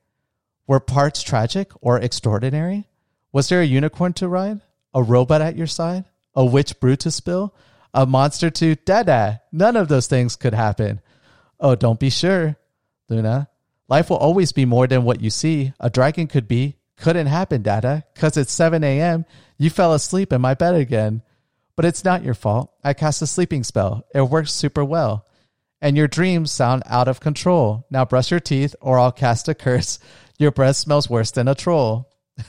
Were 0.67 0.79
parts 0.79 1.21
tragic 1.21 1.71
or 1.81 2.00
extraordinary? 2.00 2.88
Was 3.33 3.50
there 3.50 3.59
a 3.62 3.65
unicorn 3.65 4.13
to 4.13 4.29
ride? 4.29 4.62
A 4.93 5.03
robot 5.03 5.41
at 5.41 5.57
your 5.57 5.67
side? 5.67 6.05
A 6.33 6.45
witch 6.45 6.79
brew 6.79 6.95
to 6.95 7.12
spill? 7.12 7.53
A 7.93 8.05
monster 8.05 8.50
to 8.50 8.75
dada? 8.75 9.41
None 9.51 9.75
of 9.75 9.89
those 9.89 10.07
things 10.07 10.38
could 10.38 10.53
happen. 10.53 11.01
Oh, 11.59 11.75
don't 11.75 12.00
be 12.00 12.09
sure, 12.09 12.55
Luna. 13.09 13.50
Life 13.88 14.10
will 14.10 14.18
always 14.18 14.51
be 14.51 14.65
more 14.65 14.88
than 14.88 15.04
what 15.04 15.22
you 15.22 15.30
see. 15.30 15.74
A 15.80 15.89
dragon 15.89 16.27
could 16.27 16.48
be. 16.48 16.77
Couldn't 16.98 17.27
happen, 17.27 17.62
Dada, 17.62 18.04
because 18.13 18.38
it's 18.38 18.51
7 18.51 18.84
a.m. 18.84 19.25
You 19.58 19.70
fell 19.70 19.94
asleep 19.94 20.34
in 20.34 20.42
my 20.42 20.54
bed 20.54 20.75
again. 20.75 21.22
But 21.75 21.86
it's 21.86 22.04
not 22.06 22.24
your 22.24 22.34
fault. 22.34 22.74
I 22.84 22.94
cast 22.94 23.22
a 23.22 23.27
sleeping 23.27 23.63
spell. 23.63 24.06
It 24.13 24.22
works 24.22 24.54
super 24.54 24.84
well. 24.84 25.25
And 25.82 25.98
your 25.98 26.08
dreams 26.08 26.51
sound 26.51 26.84
out 26.86 27.08
of 27.08 27.20
control. 27.20 27.86
Now 27.92 28.06
brush 28.06 28.32
your 28.32 28.39
teeth 28.39 28.75
or 28.80 28.98
I'll 28.98 29.12
cast 29.12 29.48
a 29.50 29.54
curse. 29.54 30.00
Your 30.38 30.51
breath 30.51 30.75
smells 30.75 31.10
worse 31.10 31.32
than 31.32 31.48
a 31.48 31.56
troll. 31.56 32.10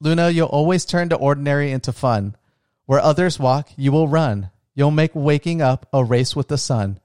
Luna, 0.00 0.30
you'll 0.30 0.46
always 0.46 0.84
turn 0.84 1.08
the 1.08 1.16
ordinary 1.16 1.72
into 1.72 1.92
fun. 1.92 2.36
Where 2.86 3.00
others 3.00 3.40
walk, 3.40 3.70
you 3.76 3.90
will 3.90 4.06
run. 4.06 4.50
You'll 4.74 4.92
make 4.92 5.10
waking 5.14 5.60
up 5.60 5.88
a 5.92 6.04
race 6.04 6.36
with 6.36 6.46
the 6.46 6.58
sun. 6.58 7.00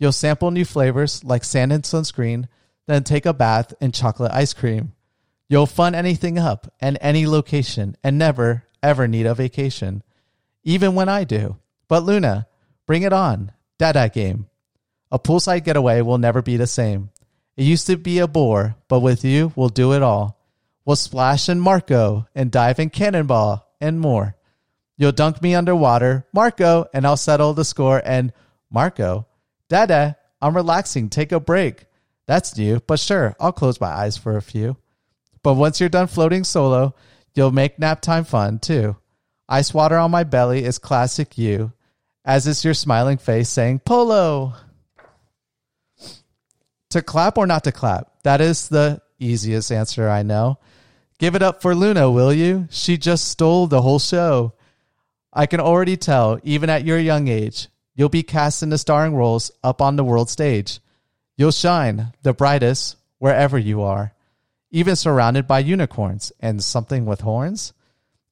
You'll 0.00 0.12
sample 0.12 0.50
new 0.50 0.64
flavors 0.64 1.22
like 1.22 1.44
sand 1.44 1.72
and 1.72 1.84
sunscreen, 1.84 2.48
then 2.86 3.04
take 3.04 3.26
a 3.26 3.34
bath 3.34 3.74
in 3.80 3.92
chocolate 3.92 4.32
ice 4.32 4.54
cream. 4.54 4.94
You'll 5.48 5.66
fun 5.66 5.94
anything 5.94 6.38
up 6.38 6.72
and 6.80 6.96
any 7.00 7.26
location 7.26 7.96
and 8.02 8.16
never, 8.16 8.64
ever 8.82 9.06
need 9.06 9.26
a 9.26 9.34
vacation. 9.34 10.02
Even 10.64 10.94
when 10.94 11.10
I 11.10 11.24
do. 11.24 11.58
But 11.86 12.02
Luna, 12.02 12.46
bring 12.86 13.02
it 13.02 13.12
on. 13.12 13.52
Dada 13.78 14.08
game. 14.08 14.46
A 15.12 15.18
poolside 15.18 15.64
getaway 15.64 16.00
will 16.00 16.18
never 16.18 16.40
be 16.40 16.56
the 16.56 16.66
same. 16.66 17.10
It 17.56 17.64
used 17.64 17.86
to 17.88 17.96
be 17.96 18.20
a 18.20 18.26
bore, 18.26 18.76
but 18.88 19.00
with 19.00 19.22
you, 19.22 19.52
we'll 19.54 19.68
do 19.68 19.92
it 19.92 20.02
all. 20.02 20.40
We'll 20.86 20.96
splash 20.96 21.48
in 21.48 21.60
Marco 21.60 22.26
and 22.34 22.50
dive 22.50 22.78
in 22.78 22.88
Cannonball 22.88 23.68
and 23.80 24.00
more. 24.00 24.34
You'll 24.96 25.12
dunk 25.12 25.42
me 25.42 25.54
underwater, 25.54 26.26
Marco, 26.32 26.86
and 26.94 27.06
I'll 27.06 27.18
settle 27.18 27.52
the 27.52 27.64
score. 27.64 28.00
And 28.04 28.32
Marco, 28.70 29.26
Dada, 29.70 30.18
I'm 30.42 30.54
relaxing. 30.54 31.08
Take 31.08 31.32
a 31.32 31.40
break. 31.40 31.86
That's 32.26 32.58
new, 32.58 32.80
but 32.86 33.00
sure, 33.00 33.34
I'll 33.40 33.52
close 33.52 33.80
my 33.80 33.88
eyes 33.88 34.18
for 34.18 34.36
a 34.36 34.42
few. 34.42 34.76
But 35.42 35.54
once 35.54 35.80
you're 35.80 35.88
done 35.88 36.08
floating 36.08 36.44
solo, 36.44 36.94
you'll 37.34 37.52
make 37.52 37.78
nap 37.78 38.02
time 38.02 38.24
fun 38.24 38.58
too. 38.58 38.96
Ice 39.48 39.72
water 39.72 39.96
on 39.96 40.10
my 40.10 40.24
belly 40.24 40.64
is 40.64 40.78
classic 40.78 41.38
you, 41.38 41.72
as 42.24 42.46
is 42.46 42.64
your 42.64 42.74
smiling 42.74 43.16
face 43.16 43.48
saying 43.48 43.80
polo. 43.80 44.54
To 46.90 47.02
clap 47.02 47.38
or 47.38 47.46
not 47.46 47.64
to 47.64 47.72
clap? 47.72 48.12
That 48.24 48.40
is 48.40 48.68
the 48.68 49.00
easiest 49.18 49.70
answer 49.70 50.08
I 50.08 50.22
know. 50.22 50.58
Give 51.18 51.34
it 51.36 51.42
up 51.42 51.62
for 51.62 51.74
Luna, 51.74 52.10
will 52.10 52.32
you? 52.32 52.66
She 52.70 52.96
just 52.96 53.28
stole 53.28 53.66
the 53.66 53.82
whole 53.82 53.98
show. 53.98 54.54
I 55.32 55.46
can 55.46 55.60
already 55.60 55.96
tell, 55.96 56.40
even 56.42 56.70
at 56.70 56.84
your 56.84 56.98
young 56.98 57.28
age, 57.28 57.68
you'll 58.00 58.08
be 58.08 58.22
cast 58.22 58.62
in 58.62 58.70
the 58.70 58.78
starring 58.78 59.14
roles 59.14 59.50
up 59.62 59.82
on 59.82 59.96
the 59.96 60.02
world 60.02 60.30
stage. 60.30 60.80
You'll 61.36 61.50
shine 61.50 62.14
the 62.22 62.32
brightest 62.32 62.96
wherever 63.18 63.58
you 63.58 63.82
are, 63.82 64.14
even 64.70 64.96
surrounded 64.96 65.46
by 65.46 65.58
unicorns 65.58 66.32
and 66.40 66.64
something 66.64 67.04
with 67.04 67.20
horns. 67.20 67.74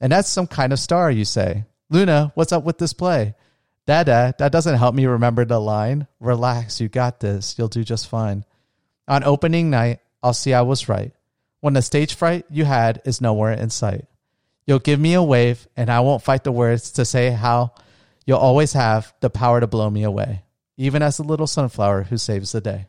And 0.00 0.10
that's 0.10 0.30
some 0.30 0.46
kind 0.46 0.72
of 0.72 0.78
star, 0.78 1.10
you 1.10 1.26
say. 1.26 1.66
Luna, 1.90 2.32
what's 2.34 2.50
up 2.50 2.64
with 2.64 2.78
this 2.78 2.94
play? 2.94 3.34
Dada, 3.84 4.34
that 4.38 4.52
doesn't 4.52 4.78
help 4.78 4.94
me 4.94 5.04
remember 5.04 5.44
the 5.44 5.60
line. 5.60 6.06
Relax, 6.18 6.80
you 6.80 6.88
got 6.88 7.20
this. 7.20 7.58
You'll 7.58 7.68
do 7.68 7.84
just 7.84 8.08
fine. 8.08 8.46
On 9.06 9.22
opening 9.22 9.68
night, 9.68 10.00
I'll 10.22 10.32
see 10.32 10.54
I 10.54 10.62
was 10.62 10.88
right. 10.88 11.12
When 11.60 11.74
the 11.74 11.82
stage 11.82 12.14
fright 12.14 12.46
you 12.48 12.64
had 12.64 13.02
is 13.04 13.20
nowhere 13.20 13.52
in 13.52 13.68
sight. 13.68 14.06
You'll 14.66 14.78
give 14.78 14.98
me 14.98 15.12
a 15.12 15.22
wave, 15.22 15.68
and 15.76 15.90
I 15.90 16.00
won't 16.00 16.22
fight 16.22 16.44
the 16.44 16.52
words 16.52 16.92
to 16.92 17.04
say 17.04 17.28
how 17.28 17.74
you'll 18.28 18.36
always 18.36 18.74
have 18.74 19.14
the 19.20 19.30
power 19.30 19.58
to 19.58 19.66
blow 19.66 19.88
me 19.88 20.02
away, 20.02 20.44
even 20.76 21.00
as 21.00 21.16
the 21.16 21.22
little 21.22 21.46
sunflower 21.46 22.02
who 22.02 22.18
saves 22.18 22.52
the 22.52 22.60
day. 22.60 22.86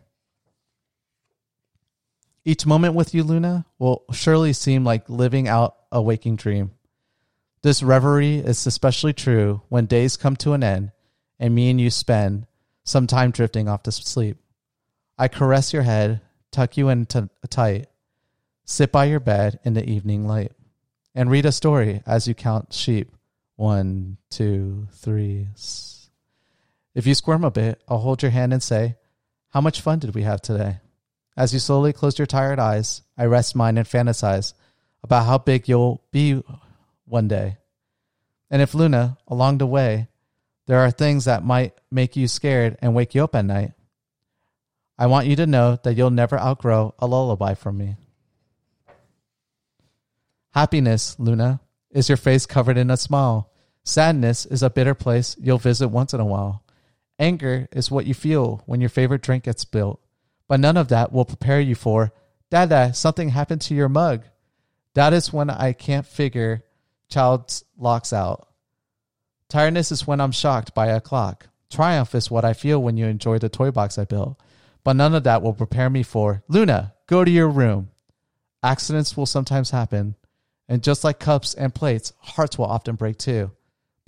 Each 2.44 2.66
moment 2.66 2.94
with 2.94 3.14
you, 3.14 3.24
Luna, 3.24 3.66
will 3.78 4.04
surely 4.12 4.52
seem 4.52 4.84
like 4.84 5.10
living 5.10 5.48
out 5.48 5.78
a 5.94 6.02
waking 6.02 6.36
dream. 6.36 6.72
This 7.62 7.82
reverie 7.82 8.40
is 8.40 8.68
especially 8.68 9.14
true 9.14 9.62
when 9.70 9.86
days 9.86 10.18
come 10.18 10.36
to 10.38 10.52
an 10.52 10.62
end 10.62 10.92
and 11.40 11.56
me 11.56 11.70
and 11.70 11.80
you 11.80 11.90
spend 11.90 12.46
some 12.84 13.08
time 13.08 13.32
drifting 13.32 13.70
off 13.70 13.84
to 13.84 13.94
sleep. 13.94 14.36
I 15.18 15.30
caress 15.30 15.72
your 15.72 15.84
head, 15.84 16.20
tuck 16.52 16.76
you 16.76 16.90
in 16.90 17.06
t- 17.06 17.30
tight, 17.50 17.88
sit 18.66 18.92
by 18.92 19.06
your 19.06 19.22
bed 19.22 19.62
in 19.64 19.74
the 19.74 19.90
evening 19.90 20.28
light 20.28 20.52
and 21.16 21.32
read 21.32 21.46
a 21.46 21.54
story 21.54 22.04
as 22.06 22.28
you 22.28 22.34
count 22.34 22.74
sheep. 22.74 23.16
One, 23.60 24.16
two, 24.30 24.88
three. 24.94 25.50
If 26.96 27.06
you 27.06 27.14
squirm 27.14 27.44
a 27.44 27.52
bit, 27.52 27.84
I'll 27.90 27.98
hold 27.98 28.22
your 28.22 28.32
hand 28.32 28.54
and 28.54 28.64
say, 28.64 28.96
How 29.50 29.60
much 29.60 29.82
fun 29.82 30.00
did 30.00 30.16
we 30.16 30.24
have 30.24 30.42
today? 30.42 30.78
As 31.36 31.52
you 31.52 31.60
slowly 31.60 31.92
close 31.92 32.18
your 32.18 32.26
tired 32.26 32.58
eyes, 32.58 33.02
I 33.18 33.26
rest 33.26 33.58
mine 33.58 33.78
and 33.78 33.86
fantasize 33.86 34.54
about 35.04 35.26
how 35.26 35.40
big 35.40 35.68
you'll 35.68 36.02
be 36.10 36.42
one 37.04 37.28
day. 37.28 37.58
And 38.50 38.62
if 38.62 38.74
Luna, 38.74 39.18
along 39.28 39.58
the 39.58 39.68
way, 39.68 40.08
there 40.68 40.80
are 40.80 40.90
things 40.90 41.26
that 41.26 41.44
might 41.44 41.74
make 41.92 42.16
you 42.16 42.30
scared 42.30 42.78
and 42.82 42.96
wake 42.96 43.14
you 43.14 43.26
up 43.26 43.36
at 43.36 43.44
night, 43.44 43.74
I 44.98 45.08
want 45.08 45.28
you 45.28 45.36
to 45.36 45.46
know 45.46 45.78
that 45.84 45.96
you'll 45.96 46.12
never 46.12 46.40
outgrow 46.40 46.96
a 46.98 47.06
lullaby 47.06 47.56
from 47.56 47.78
me. 47.78 47.98
Happiness, 50.52 51.18
Luna, 51.20 51.60
is 51.92 52.08
your 52.08 52.18
face 52.18 52.46
covered 52.46 52.78
in 52.78 52.90
a 52.90 52.96
smile. 52.96 53.49
Sadness 53.84 54.46
is 54.46 54.64
a 54.64 54.70
bitter 54.70 54.94
place 54.94 55.36
you'll 55.40 55.58
visit 55.58 55.88
once 55.88 56.14
in 56.14 56.20
a 56.20 56.26
while. 56.26 56.64
Anger 57.18 57.68
is 57.72 57.92
what 57.92 58.06
you 58.06 58.14
feel 58.14 58.64
when 58.66 58.80
your 58.80 58.90
favorite 58.90 59.22
drink 59.22 59.44
gets 59.46 59.62
spilled. 59.62 60.00
But 60.48 60.60
none 60.60 60.78
of 60.78 60.88
that 60.88 61.12
will 61.12 61.26
prepare 61.26 61.60
you 61.60 61.76
for, 61.76 62.14
Dada, 62.50 62.94
something 62.94 63.30
happened 63.30 63.62
to 63.62 63.76
your 63.76 63.90
mug. 63.90 64.24
That 64.96 65.14
is 65.14 65.32
when 65.32 65.50
I 65.50 65.74
can't 65.74 66.06
figure 66.06 66.64
child 67.10 67.62
locks 67.78 68.12
out. 68.14 68.48
Tiredness 69.50 69.92
is 69.92 70.08
when 70.08 70.22
I'm 70.22 70.32
shocked 70.32 70.74
by 70.74 70.88
a 70.88 71.02
clock. 71.02 71.48
Triumph 71.70 72.16
is 72.16 72.32
what 72.32 72.46
I 72.46 72.54
feel 72.54 72.82
when 72.82 72.98
you 72.98 73.06
enjoy 73.06 73.38
the 73.38 73.50
toy 73.50 73.72
box 73.72 73.98
I 73.98 74.06
built. 74.06 74.42
But 74.84 74.96
none 74.96 75.14
of 75.14 75.24
that 75.26 75.42
will 75.42 75.54
prepare 75.54 75.90
me 75.90 76.04
for 76.04 76.44
Luna, 76.48 76.94
go 77.08 77.24
to 77.24 77.30
your 77.30 77.50
room. 77.50 77.90
Accidents 78.64 79.16
will 79.16 79.26
sometimes 79.26 79.70
happen. 79.70 80.16
And 80.68 80.84
just 80.84 81.04
like 81.04 81.20
cups 81.20 81.54
and 81.54 81.74
plates, 81.74 82.14
hearts 82.20 82.58
will 82.58 82.66
often 82.66 82.96
break 82.96 83.18
too. 83.18 83.52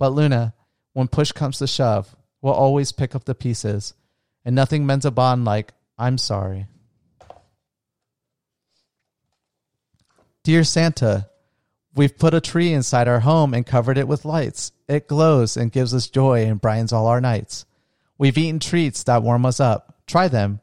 But 0.02 0.14
Luna, 0.14 0.52
when 0.94 1.06
push 1.06 1.30
comes 1.30 1.58
to 1.58 1.68
shove, 1.68 2.16
will 2.40 2.50
always 2.50 2.90
pick 2.90 3.14
up 3.14 3.22
the 3.22 3.36
pieces. 3.36 3.94
And 4.44 4.52
nothing 4.52 4.84
mends 4.84 5.04
a 5.04 5.12
bond 5.12 5.44
like, 5.44 5.74
I'm 5.96 6.18
sorry. 6.18 6.66
Dear 10.42 10.64
Santa, 10.64 11.28
we've 11.94 12.18
put 12.18 12.34
a 12.34 12.40
tree 12.40 12.72
inside 12.72 13.06
our 13.06 13.20
home 13.20 13.54
and 13.54 13.64
covered 13.64 13.96
it 13.96 14.08
with 14.08 14.24
lights. 14.24 14.72
It 14.88 15.06
glows 15.06 15.56
and 15.56 15.70
gives 15.70 15.94
us 15.94 16.08
joy 16.08 16.46
and 16.46 16.60
brightens 16.60 16.92
all 16.92 17.06
our 17.06 17.20
nights. 17.20 17.64
We've 18.18 18.36
eaten 18.36 18.58
treats 18.58 19.04
that 19.04 19.22
warm 19.22 19.46
us 19.46 19.60
up. 19.60 20.00
Try 20.08 20.26
them. 20.26 20.58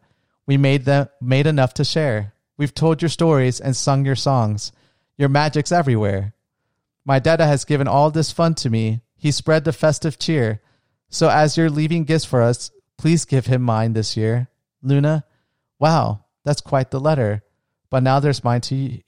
We 0.47 0.57
made 0.57 0.83
them 0.83 1.07
made 1.21 1.47
enough 1.47 1.73
to 1.75 1.85
share. 1.85 2.33
We've 2.57 2.75
told 2.75 3.01
your 3.01 3.07
stories 3.07 3.61
and 3.61 3.73
sung 3.73 4.05
your 4.05 4.17
songs. 4.17 4.73
Your 5.17 5.29
magic's 5.29 5.71
everywhere. 5.71 6.33
My 7.05 7.19
dada 7.19 7.45
has 7.45 7.63
given 7.63 7.87
all 7.87 8.11
this 8.11 8.33
fun 8.33 8.55
to 8.55 8.69
me. 8.69 8.99
He 9.19 9.31
spread 9.31 9.65
the 9.65 9.73
festive 9.73 10.17
cheer. 10.17 10.61
So 11.09 11.29
as 11.29 11.57
you're 11.57 11.69
leaving 11.69 12.05
gifts 12.05 12.25
for 12.25 12.41
us, 12.41 12.71
please 12.97 13.25
give 13.25 13.45
him 13.45 13.61
mine 13.61 13.93
this 13.93 14.15
year. 14.15 14.47
Luna, 14.81 15.25
wow, 15.77 16.23
that's 16.45 16.61
quite 16.61 16.89
the 16.89 17.01
letter. 17.01 17.43
But 17.89 18.01
now 18.01 18.21
there's 18.21 18.43
mine 18.43 18.61
to 18.61 18.99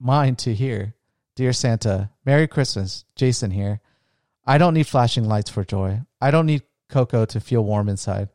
mine 0.00 0.36
to 0.36 0.52
hear. 0.52 0.94
Dear 1.36 1.52
Santa, 1.52 2.10
Merry 2.26 2.48
Christmas. 2.48 3.04
Jason 3.14 3.52
here. 3.52 3.80
I 4.44 4.58
don't 4.58 4.74
need 4.74 4.88
flashing 4.88 5.24
lights 5.24 5.48
for 5.48 5.64
joy. 5.64 6.00
I 6.20 6.32
don't 6.32 6.46
need 6.46 6.62
cocoa 6.88 7.24
to 7.26 7.40
feel 7.40 7.64
warm 7.64 7.88
inside. 7.88 8.30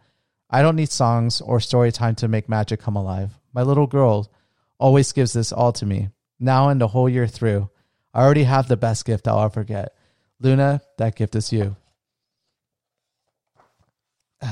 I 0.50 0.62
don't 0.62 0.77
need 0.77 0.89
songs 0.89 1.41
or 1.41 1.60
story 1.60 1.91
time 1.91 2.15
to 2.15 2.29
make 2.29 2.48
magic 2.48 2.79
come 2.79 2.96
alive. 2.96 3.38
My 3.53 3.63
little 3.63 3.88
girl 3.88 4.31
always 4.79 5.12
gives 5.12 5.34
this 5.34 5.51
all 5.51 5.74
to 5.74 5.86
me. 5.86 6.10
Now 6.39 6.69
and 6.69 6.79
the 6.79 6.88
whole 6.88 7.10
year 7.10 7.27
through, 7.27 7.69
I 8.13 8.24
already 8.24 8.43
have 8.43 8.67
the 8.67 8.77
best 8.77 9.03
gift 9.03 9.27
I'll 9.27 9.43
ever 9.43 9.65
get. 9.65 9.93
Luna, 10.39 10.82
that 10.98 11.15
gift 11.15 11.36
is 11.36 11.51
you. 11.51 11.75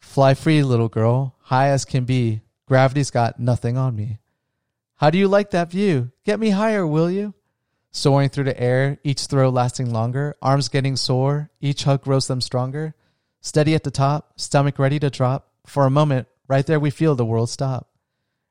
Fly 0.00 0.34
free, 0.34 0.62
little 0.62 0.88
girl, 0.88 1.34
high 1.40 1.68
as 1.68 1.84
can 1.84 2.04
be. 2.04 2.42
Gravity's 2.66 3.10
got 3.10 3.40
nothing 3.40 3.76
on 3.76 3.96
me. 3.96 4.20
How 4.96 5.10
do 5.10 5.18
you 5.18 5.28
like 5.28 5.50
that 5.50 5.70
view? 5.70 6.12
Get 6.24 6.38
me 6.38 6.50
higher, 6.50 6.86
will 6.86 7.10
you? 7.10 7.34
Soaring 7.90 8.28
through 8.28 8.44
the 8.44 8.60
air, 8.60 8.98
each 9.04 9.26
throw 9.26 9.50
lasting 9.50 9.92
longer, 9.92 10.36
arms 10.40 10.68
getting 10.68 10.96
sore, 10.96 11.50
each 11.60 11.84
hug 11.84 12.02
grows 12.02 12.26
them 12.26 12.40
stronger. 12.40 12.94
Steady 13.40 13.74
at 13.74 13.84
the 13.84 13.90
top, 13.90 14.32
stomach 14.36 14.78
ready 14.78 14.98
to 14.98 15.10
drop. 15.10 15.50
For 15.66 15.84
a 15.84 15.90
moment, 15.90 16.28
right 16.48 16.66
there 16.66 16.80
we 16.80 16.90
feel 16.90 17.14
the 17.14 17.24
world 17.24 17.50
stop. 17.50 17.90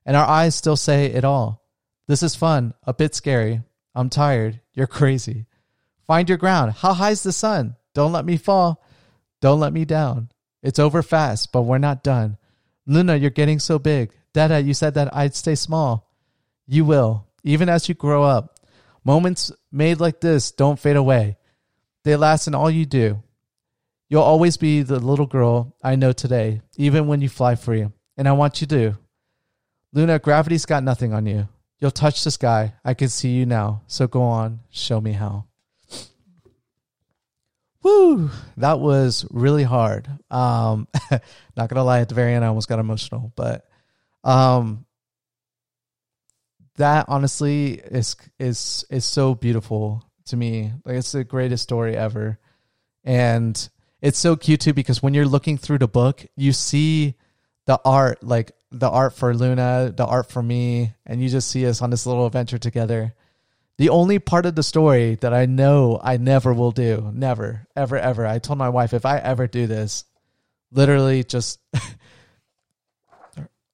And 0.05 0.15
our 0.15 0.25
eyes 0.25 0.55
still 0.55 0.77
say 0.77 1.05
it 1.05 1.23
all. 1.23 1.63
This 2.07 2.23
is 2.23 2.35
fun, 2.35 2.73
a 2.83 2.93
bit 2.93 3.15
scary. 3.15 3.61
I'm 3.95 4.09
tired, 4.09 4.59
you're 4.73 4.87
crazy. 4.87 5.45
Find 6.07 6.27
your 6.27 6.37
ground. 6.37 6.73
How 6.73 6.93
high's 6.93 7.23
the 7.23 7.31
sun? 7.31 7.75
Don't 7.93 8.11
let 8.11 8.25
me 8.25 8.37
fall. 8.37 8.83
Don't 9.41 9.59
let 9.59 9.73
me 9.73 9.85
down. 9.85 10.29
It's 10.61 10.79
over 10.79 11.03
fast, 11.03 11.51
but 11.51 11.63
we're 11.63 11.77
not 11.77 12.03
done. 12.03 12.37
Luna, 12.85 13.15
you're 13.15 13.29
getting 13.29 13.59
so 13.59 13.79
big. 13.79 14.11
Dada, 14.33 14.61
you 14.61 14.73
said 14.73 14.95
that 14.95 15.15
I'd 15.15 15.35
stay 15.35 15.55
small. 15.55 16.09
You 16.65 16.85
will, 16.85 17.27
even 17.43 17.69
as 17.69 17.87
you 17.87 17.95
grow 17.95 18.23
up. 18.23 18.59
Moments 19.03 19.51
made 19.71 19.99
like 19.99 20.21
this 20.21 20.51
don't 20.51 20.79
fade 20.79 20.95
away. 20.95 21.37
They 22.03 22.15
last 22.15 22.47
in 22.47 22.55
all 22.55 22.71
you 22.71 22.85
do. 22.85 23.21
You'll 24.09 24.21
always 24.21 24.57
be 24.57 24.81
the 24.81 24.99
little 24.99 25.25
girl 25.25 25.75
I 25.83 25.95
know 25.95 26.11
today, 26.11 26.61
even 26.77 27.07
when 27.07 27.21
you 27.21 27.29
fly 27.29 27.55
free. 27.55 27.87
And 28.15 28.27
I 28.27 28.33
want 28.33 28.61
you 28.61 28.67
to. 28.67 28.97
Luna, 29.91 30.19
gravity's 30.19 30.65
got 30.65 30.83
nothing 30.83 31.13
on 31.13 31.25
you. 31.25 31.47
You'll 31.83 31.91
touch 31.91 32.23
the 32.23 32.31
sky. 32.31 32.75
I 32.85 32.93
can 32.93 33.09
see 33.09 33.31
you 33.31 33.45
now. 33.45 33.81
So 33.87 34.07
go 34.07 34.21
on, 34.21 34.61
show 34.69 35.01
me 35.01 35.11
how. 35.11 35.47
Woo! 37.83 38.29
That 38.55 38.79
was 38.79 39.25
really 39.31 39.63
hard. 39.63 40.07
Um, 40.31 40.87
not 41.57 41.67
gonna 41.67 41.83
lie, 41.83 41.99
at 41.99 42.07
the 42.07 42.15
very 42.15 42.35
end, 42.35 42.45
I 42.45 42.47
almost 42.47 42.69
got 42.69 42.79
emotional, 42.79 43.33
but 43.35 43.67
um, 44.23 44.85
that 46.77 47.07
honestly 47.09 47.73
is 47.73 48.15
is 48.39 48.85
is 48.89 49.03
so 49.03 49.35
beautiful 49.35 50.05
to 50.27 50.37
me. 50.37 50.71
Like 50.85 50.95
it's 50.95 51.11
the 51.11 51.25
greatest 51.25 51.63
story 51.63 51.97
ever, 51.97 52.39
and 53.03 53.69
it's 54.01 54.19
so 54.19 54.37
cute 54.37 54.61
too 54.61 54.73
because 54.73 55.03
when 55.03 55.13
you're 55.13 55.25
looking 55.25 55.57
through 55.57 55.79
the 55.79 55.89
book, 55.89 56.25
you 56.37 56.53
see 56.53 57.15
the 57.65 57.77
art, 57.83 58.23
like 58.23 58.53
the 58.73 58.89
art 58.89 59.13
for 59.13 59.33
Luna, 59.33 59.93
the 59.95 60.05
art 60.05 60.29
for 60.31 60.41
me, 60.41 60.93
and 61.05 61.21
you 61.21 61.29
just 61.29 61.49
see 61.49 61.65
us 61.67 61.81
on 61.81 61.91
this 61.91 62.05
little 62.05 62.25
adventure 62.25 62.57
together. 62.57 63.13
The 63.77 63.89
only 63.89 64.19
part 64.19 64.45
of 64.45 64.55
the 64.55 64.63
story 64.63 65.15
that 65.21 65.33
I 65.33 65.45
know 65.45 65.99
I 66.03 66.17
never 66.17 66.53
will 66.53 66.71
do, 66.71 67.11
never, 67.13 67.67
ever, 67.75 67.97
ever. 67.97 68.25
I 68.25 68.39
told 68.39 68.59
my 68.59 68.69
wife 68.69 68.93
if 68.93 69.05
I 69.05 69.19
ever 69.19 69.47
do 69.47 69.67
this, 69.67 70.05
literally 70.71 71.23
just, 71.23 71.59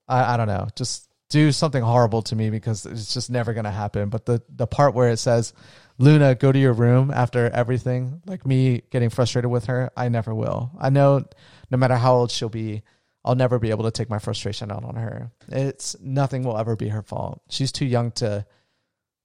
I, 0.08 0.34
I 0.34 0.38
don't 0.38 0.48
know, 0.48 0.68
just 0.76 1.10
do 1.30 1.52
something 1.52 1.84
horrible 1.84 2.22
to 2.24 2.36
me 2.36 2.50
because 2.50 2.86
it's 2.86 3.14
just 3.14 3.30
never 3.30 3.54
going 3.54 3.66
to 3.66 3.72
happen. 3.72 4.10
But 4.10 4.26
the, 4.26 4.42
the 4.50 4.68
part 4.68 4.94
where 4.94 5.10
it 5.10 5.18
says, 5.18 5.54
Luna, 5.98 6.36
go 6.36 6.52
to 6.52 6.60
your 6.60 6.74
room 6.74 7.12
after 7.12 7.50
everything, 7.50 8.22
like 8.26 8.46
me 8.46 8.82
getting 8.90 9.10
frustrated 9.10 9.52
with 9.52 9.66
her, 9.66 9.92
I 9.96 10.10
never 10.10 10.34
will. 10.34 10.72
I 10.80 10.90
know 10.90 11.26
no 11.70 11.78
matter 11.78 11.96
how 11.96 12.16
old 12.16 12.32
she'll 12.32 12.50
be, 12.50 12.84
I'll 13.24 13.36
never 13.36 13.60
be 13.60 13.70
able 13.70 13.84
to 13.84 13.92
take 13.92 14.10
my 14.10 14.20
frustration 14.20 14.72
out 14.72 14.84
on 14.84 14.96
her. 14.96 15.32
It's 15.50 15.96
nothing 16.00 16.44
will 16.44 16.58
ever 16.58 16.76
be 16.76 16.90
her 16.90 17.02
fault. 17.02 17.42
She's 17.50 17.72
too 17.72 17.86
young 17.86 18.12
to 18.14 18.46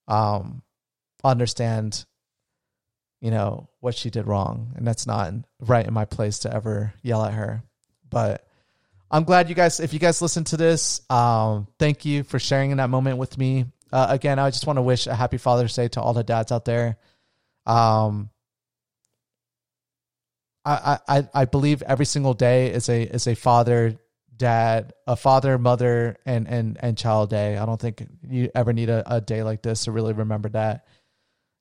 um 0.06 0.62
understand 1.22 2.04
you 3.20 3.30
know 3.30 3.70
what 3.80 3.94
she 3.94 4.10
did 4.10 4.26
wrong 4.26 4.74
and 4.76 4.86
that's 4.86 5.06
not 5.06 5.32
right 5.60 5.86
in 5.86 5.94
my 5.94 6.04
place 6.04 6.40
to 6.40 6.52
ever 6.52 6.92
yell 7.02 7.24
at 7.24 7.32
her. 7.32 7.62
But 8.10 8.46
I'm 9.10 9.24
glad 9.24 9.48
you 9.48 9.54
guys, 9.54 9.78
if 9.78 9.92
you 9.92 10.00
guys 10.00 10.20
listen 10.20 10.42
to 10.44 10.56
this, 10.56 11.00
um, 11.08 11.68
thank 11.78 12.04
you 12.04 12.24
for 12.24 12.40
sharing 12.40 12.72
in 12.72 12.78
that 12.78 12.90
moment 12.90 13.18
with 13.18 13.38
me. 13.38 13.66
Uh, 13.92 14.06
again, 14.10 14.40
I 14.40 14.50
just 14.50 14.66
want 14.66 14.78
to 14.78 14.82
wish 14.82 15.06
a 15.06 15.14
happy 15.14 15.36
Father's 15.36 15.74
Day 15.74 15.86
to 15.88 16.00
all 16.00 16.14
the 16.14 16.24
dads 16.24 16.50
out 16.50 16.64
there. 16.64 16.98
Um, 17.64 18.30
I, 20.64 20.98
I, 21.06 21.28
I 21.34 21.44
believe 21.44 21.82
every 21.82 22.06
single 22.06 22.34
day 22.34 22.72
is 22.72 22.88
a 22.88 23.02
is 23.02 23.26
a 23.26 23.34
father 23.34 23.96
dad 24.36 24.92
a 25.06 25.14
father 25.14 25.58
mother 25.58 26.16
and 26.26 26.48
and 26.48 26.76
and 26.80 26.98
child 26.98 27.30
day 27.30 27.56
i 27.56 27.64
don't 27.64 27.80
think 27.80 28.04
you 28.28 28.50
ever 28.54 28.72
need 28.72 28.90
a, 28.90 29.04
a 29.14 29.20
day 29.20 29.44
like 29.44 29.62
this 29.62 29.84
to 29.84 29.92
really 29.92 30.12
remember 30.12 30.48
that 30.48 30.86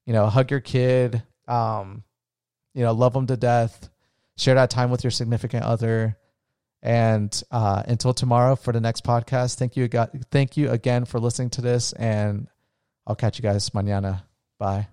you 0.07 0.13
know 0.13 0.25
hug 0.25 0.49
your 0.49 0.59
kid 0.59 1.21
um 1.47 2.03
you 2.73 2.81
know 2.81 2.91
love 2.91 3.13
them 3.13 3.27
to 3.27 3.37
death 3.37 3.89
share 4.37 4.55
that 4.55 4.71
time 4.71 4.89
with 4.89 5.03
your 5.03 5.11
significant 5.11 5.63
other 5.63 6.17
and 6.83 7.41
uh, 7.49 7.81
until 7.87 8.13
tomorrow 8.13 8.57
for 8.57 8.73
the 8.73 8.81
next 8.81 9.05
podcast, 9.05 9.55
thank 9.55 9.77
you, 9.77 9.87
thank 10.31 10.57
you 10.57 10.69
again 10.69 11.05
for 11.05 11.17
listening 11.17 11.49
to 11.51 11.61
this, 11.61 11.93
and 11.93 12.47
I'll 13.07 13.15
catch 13.15 13.39
you 13.39 13.43
guys 13.43 13.69
mañana. 13.69 14.23
Bye. 14.59 14.92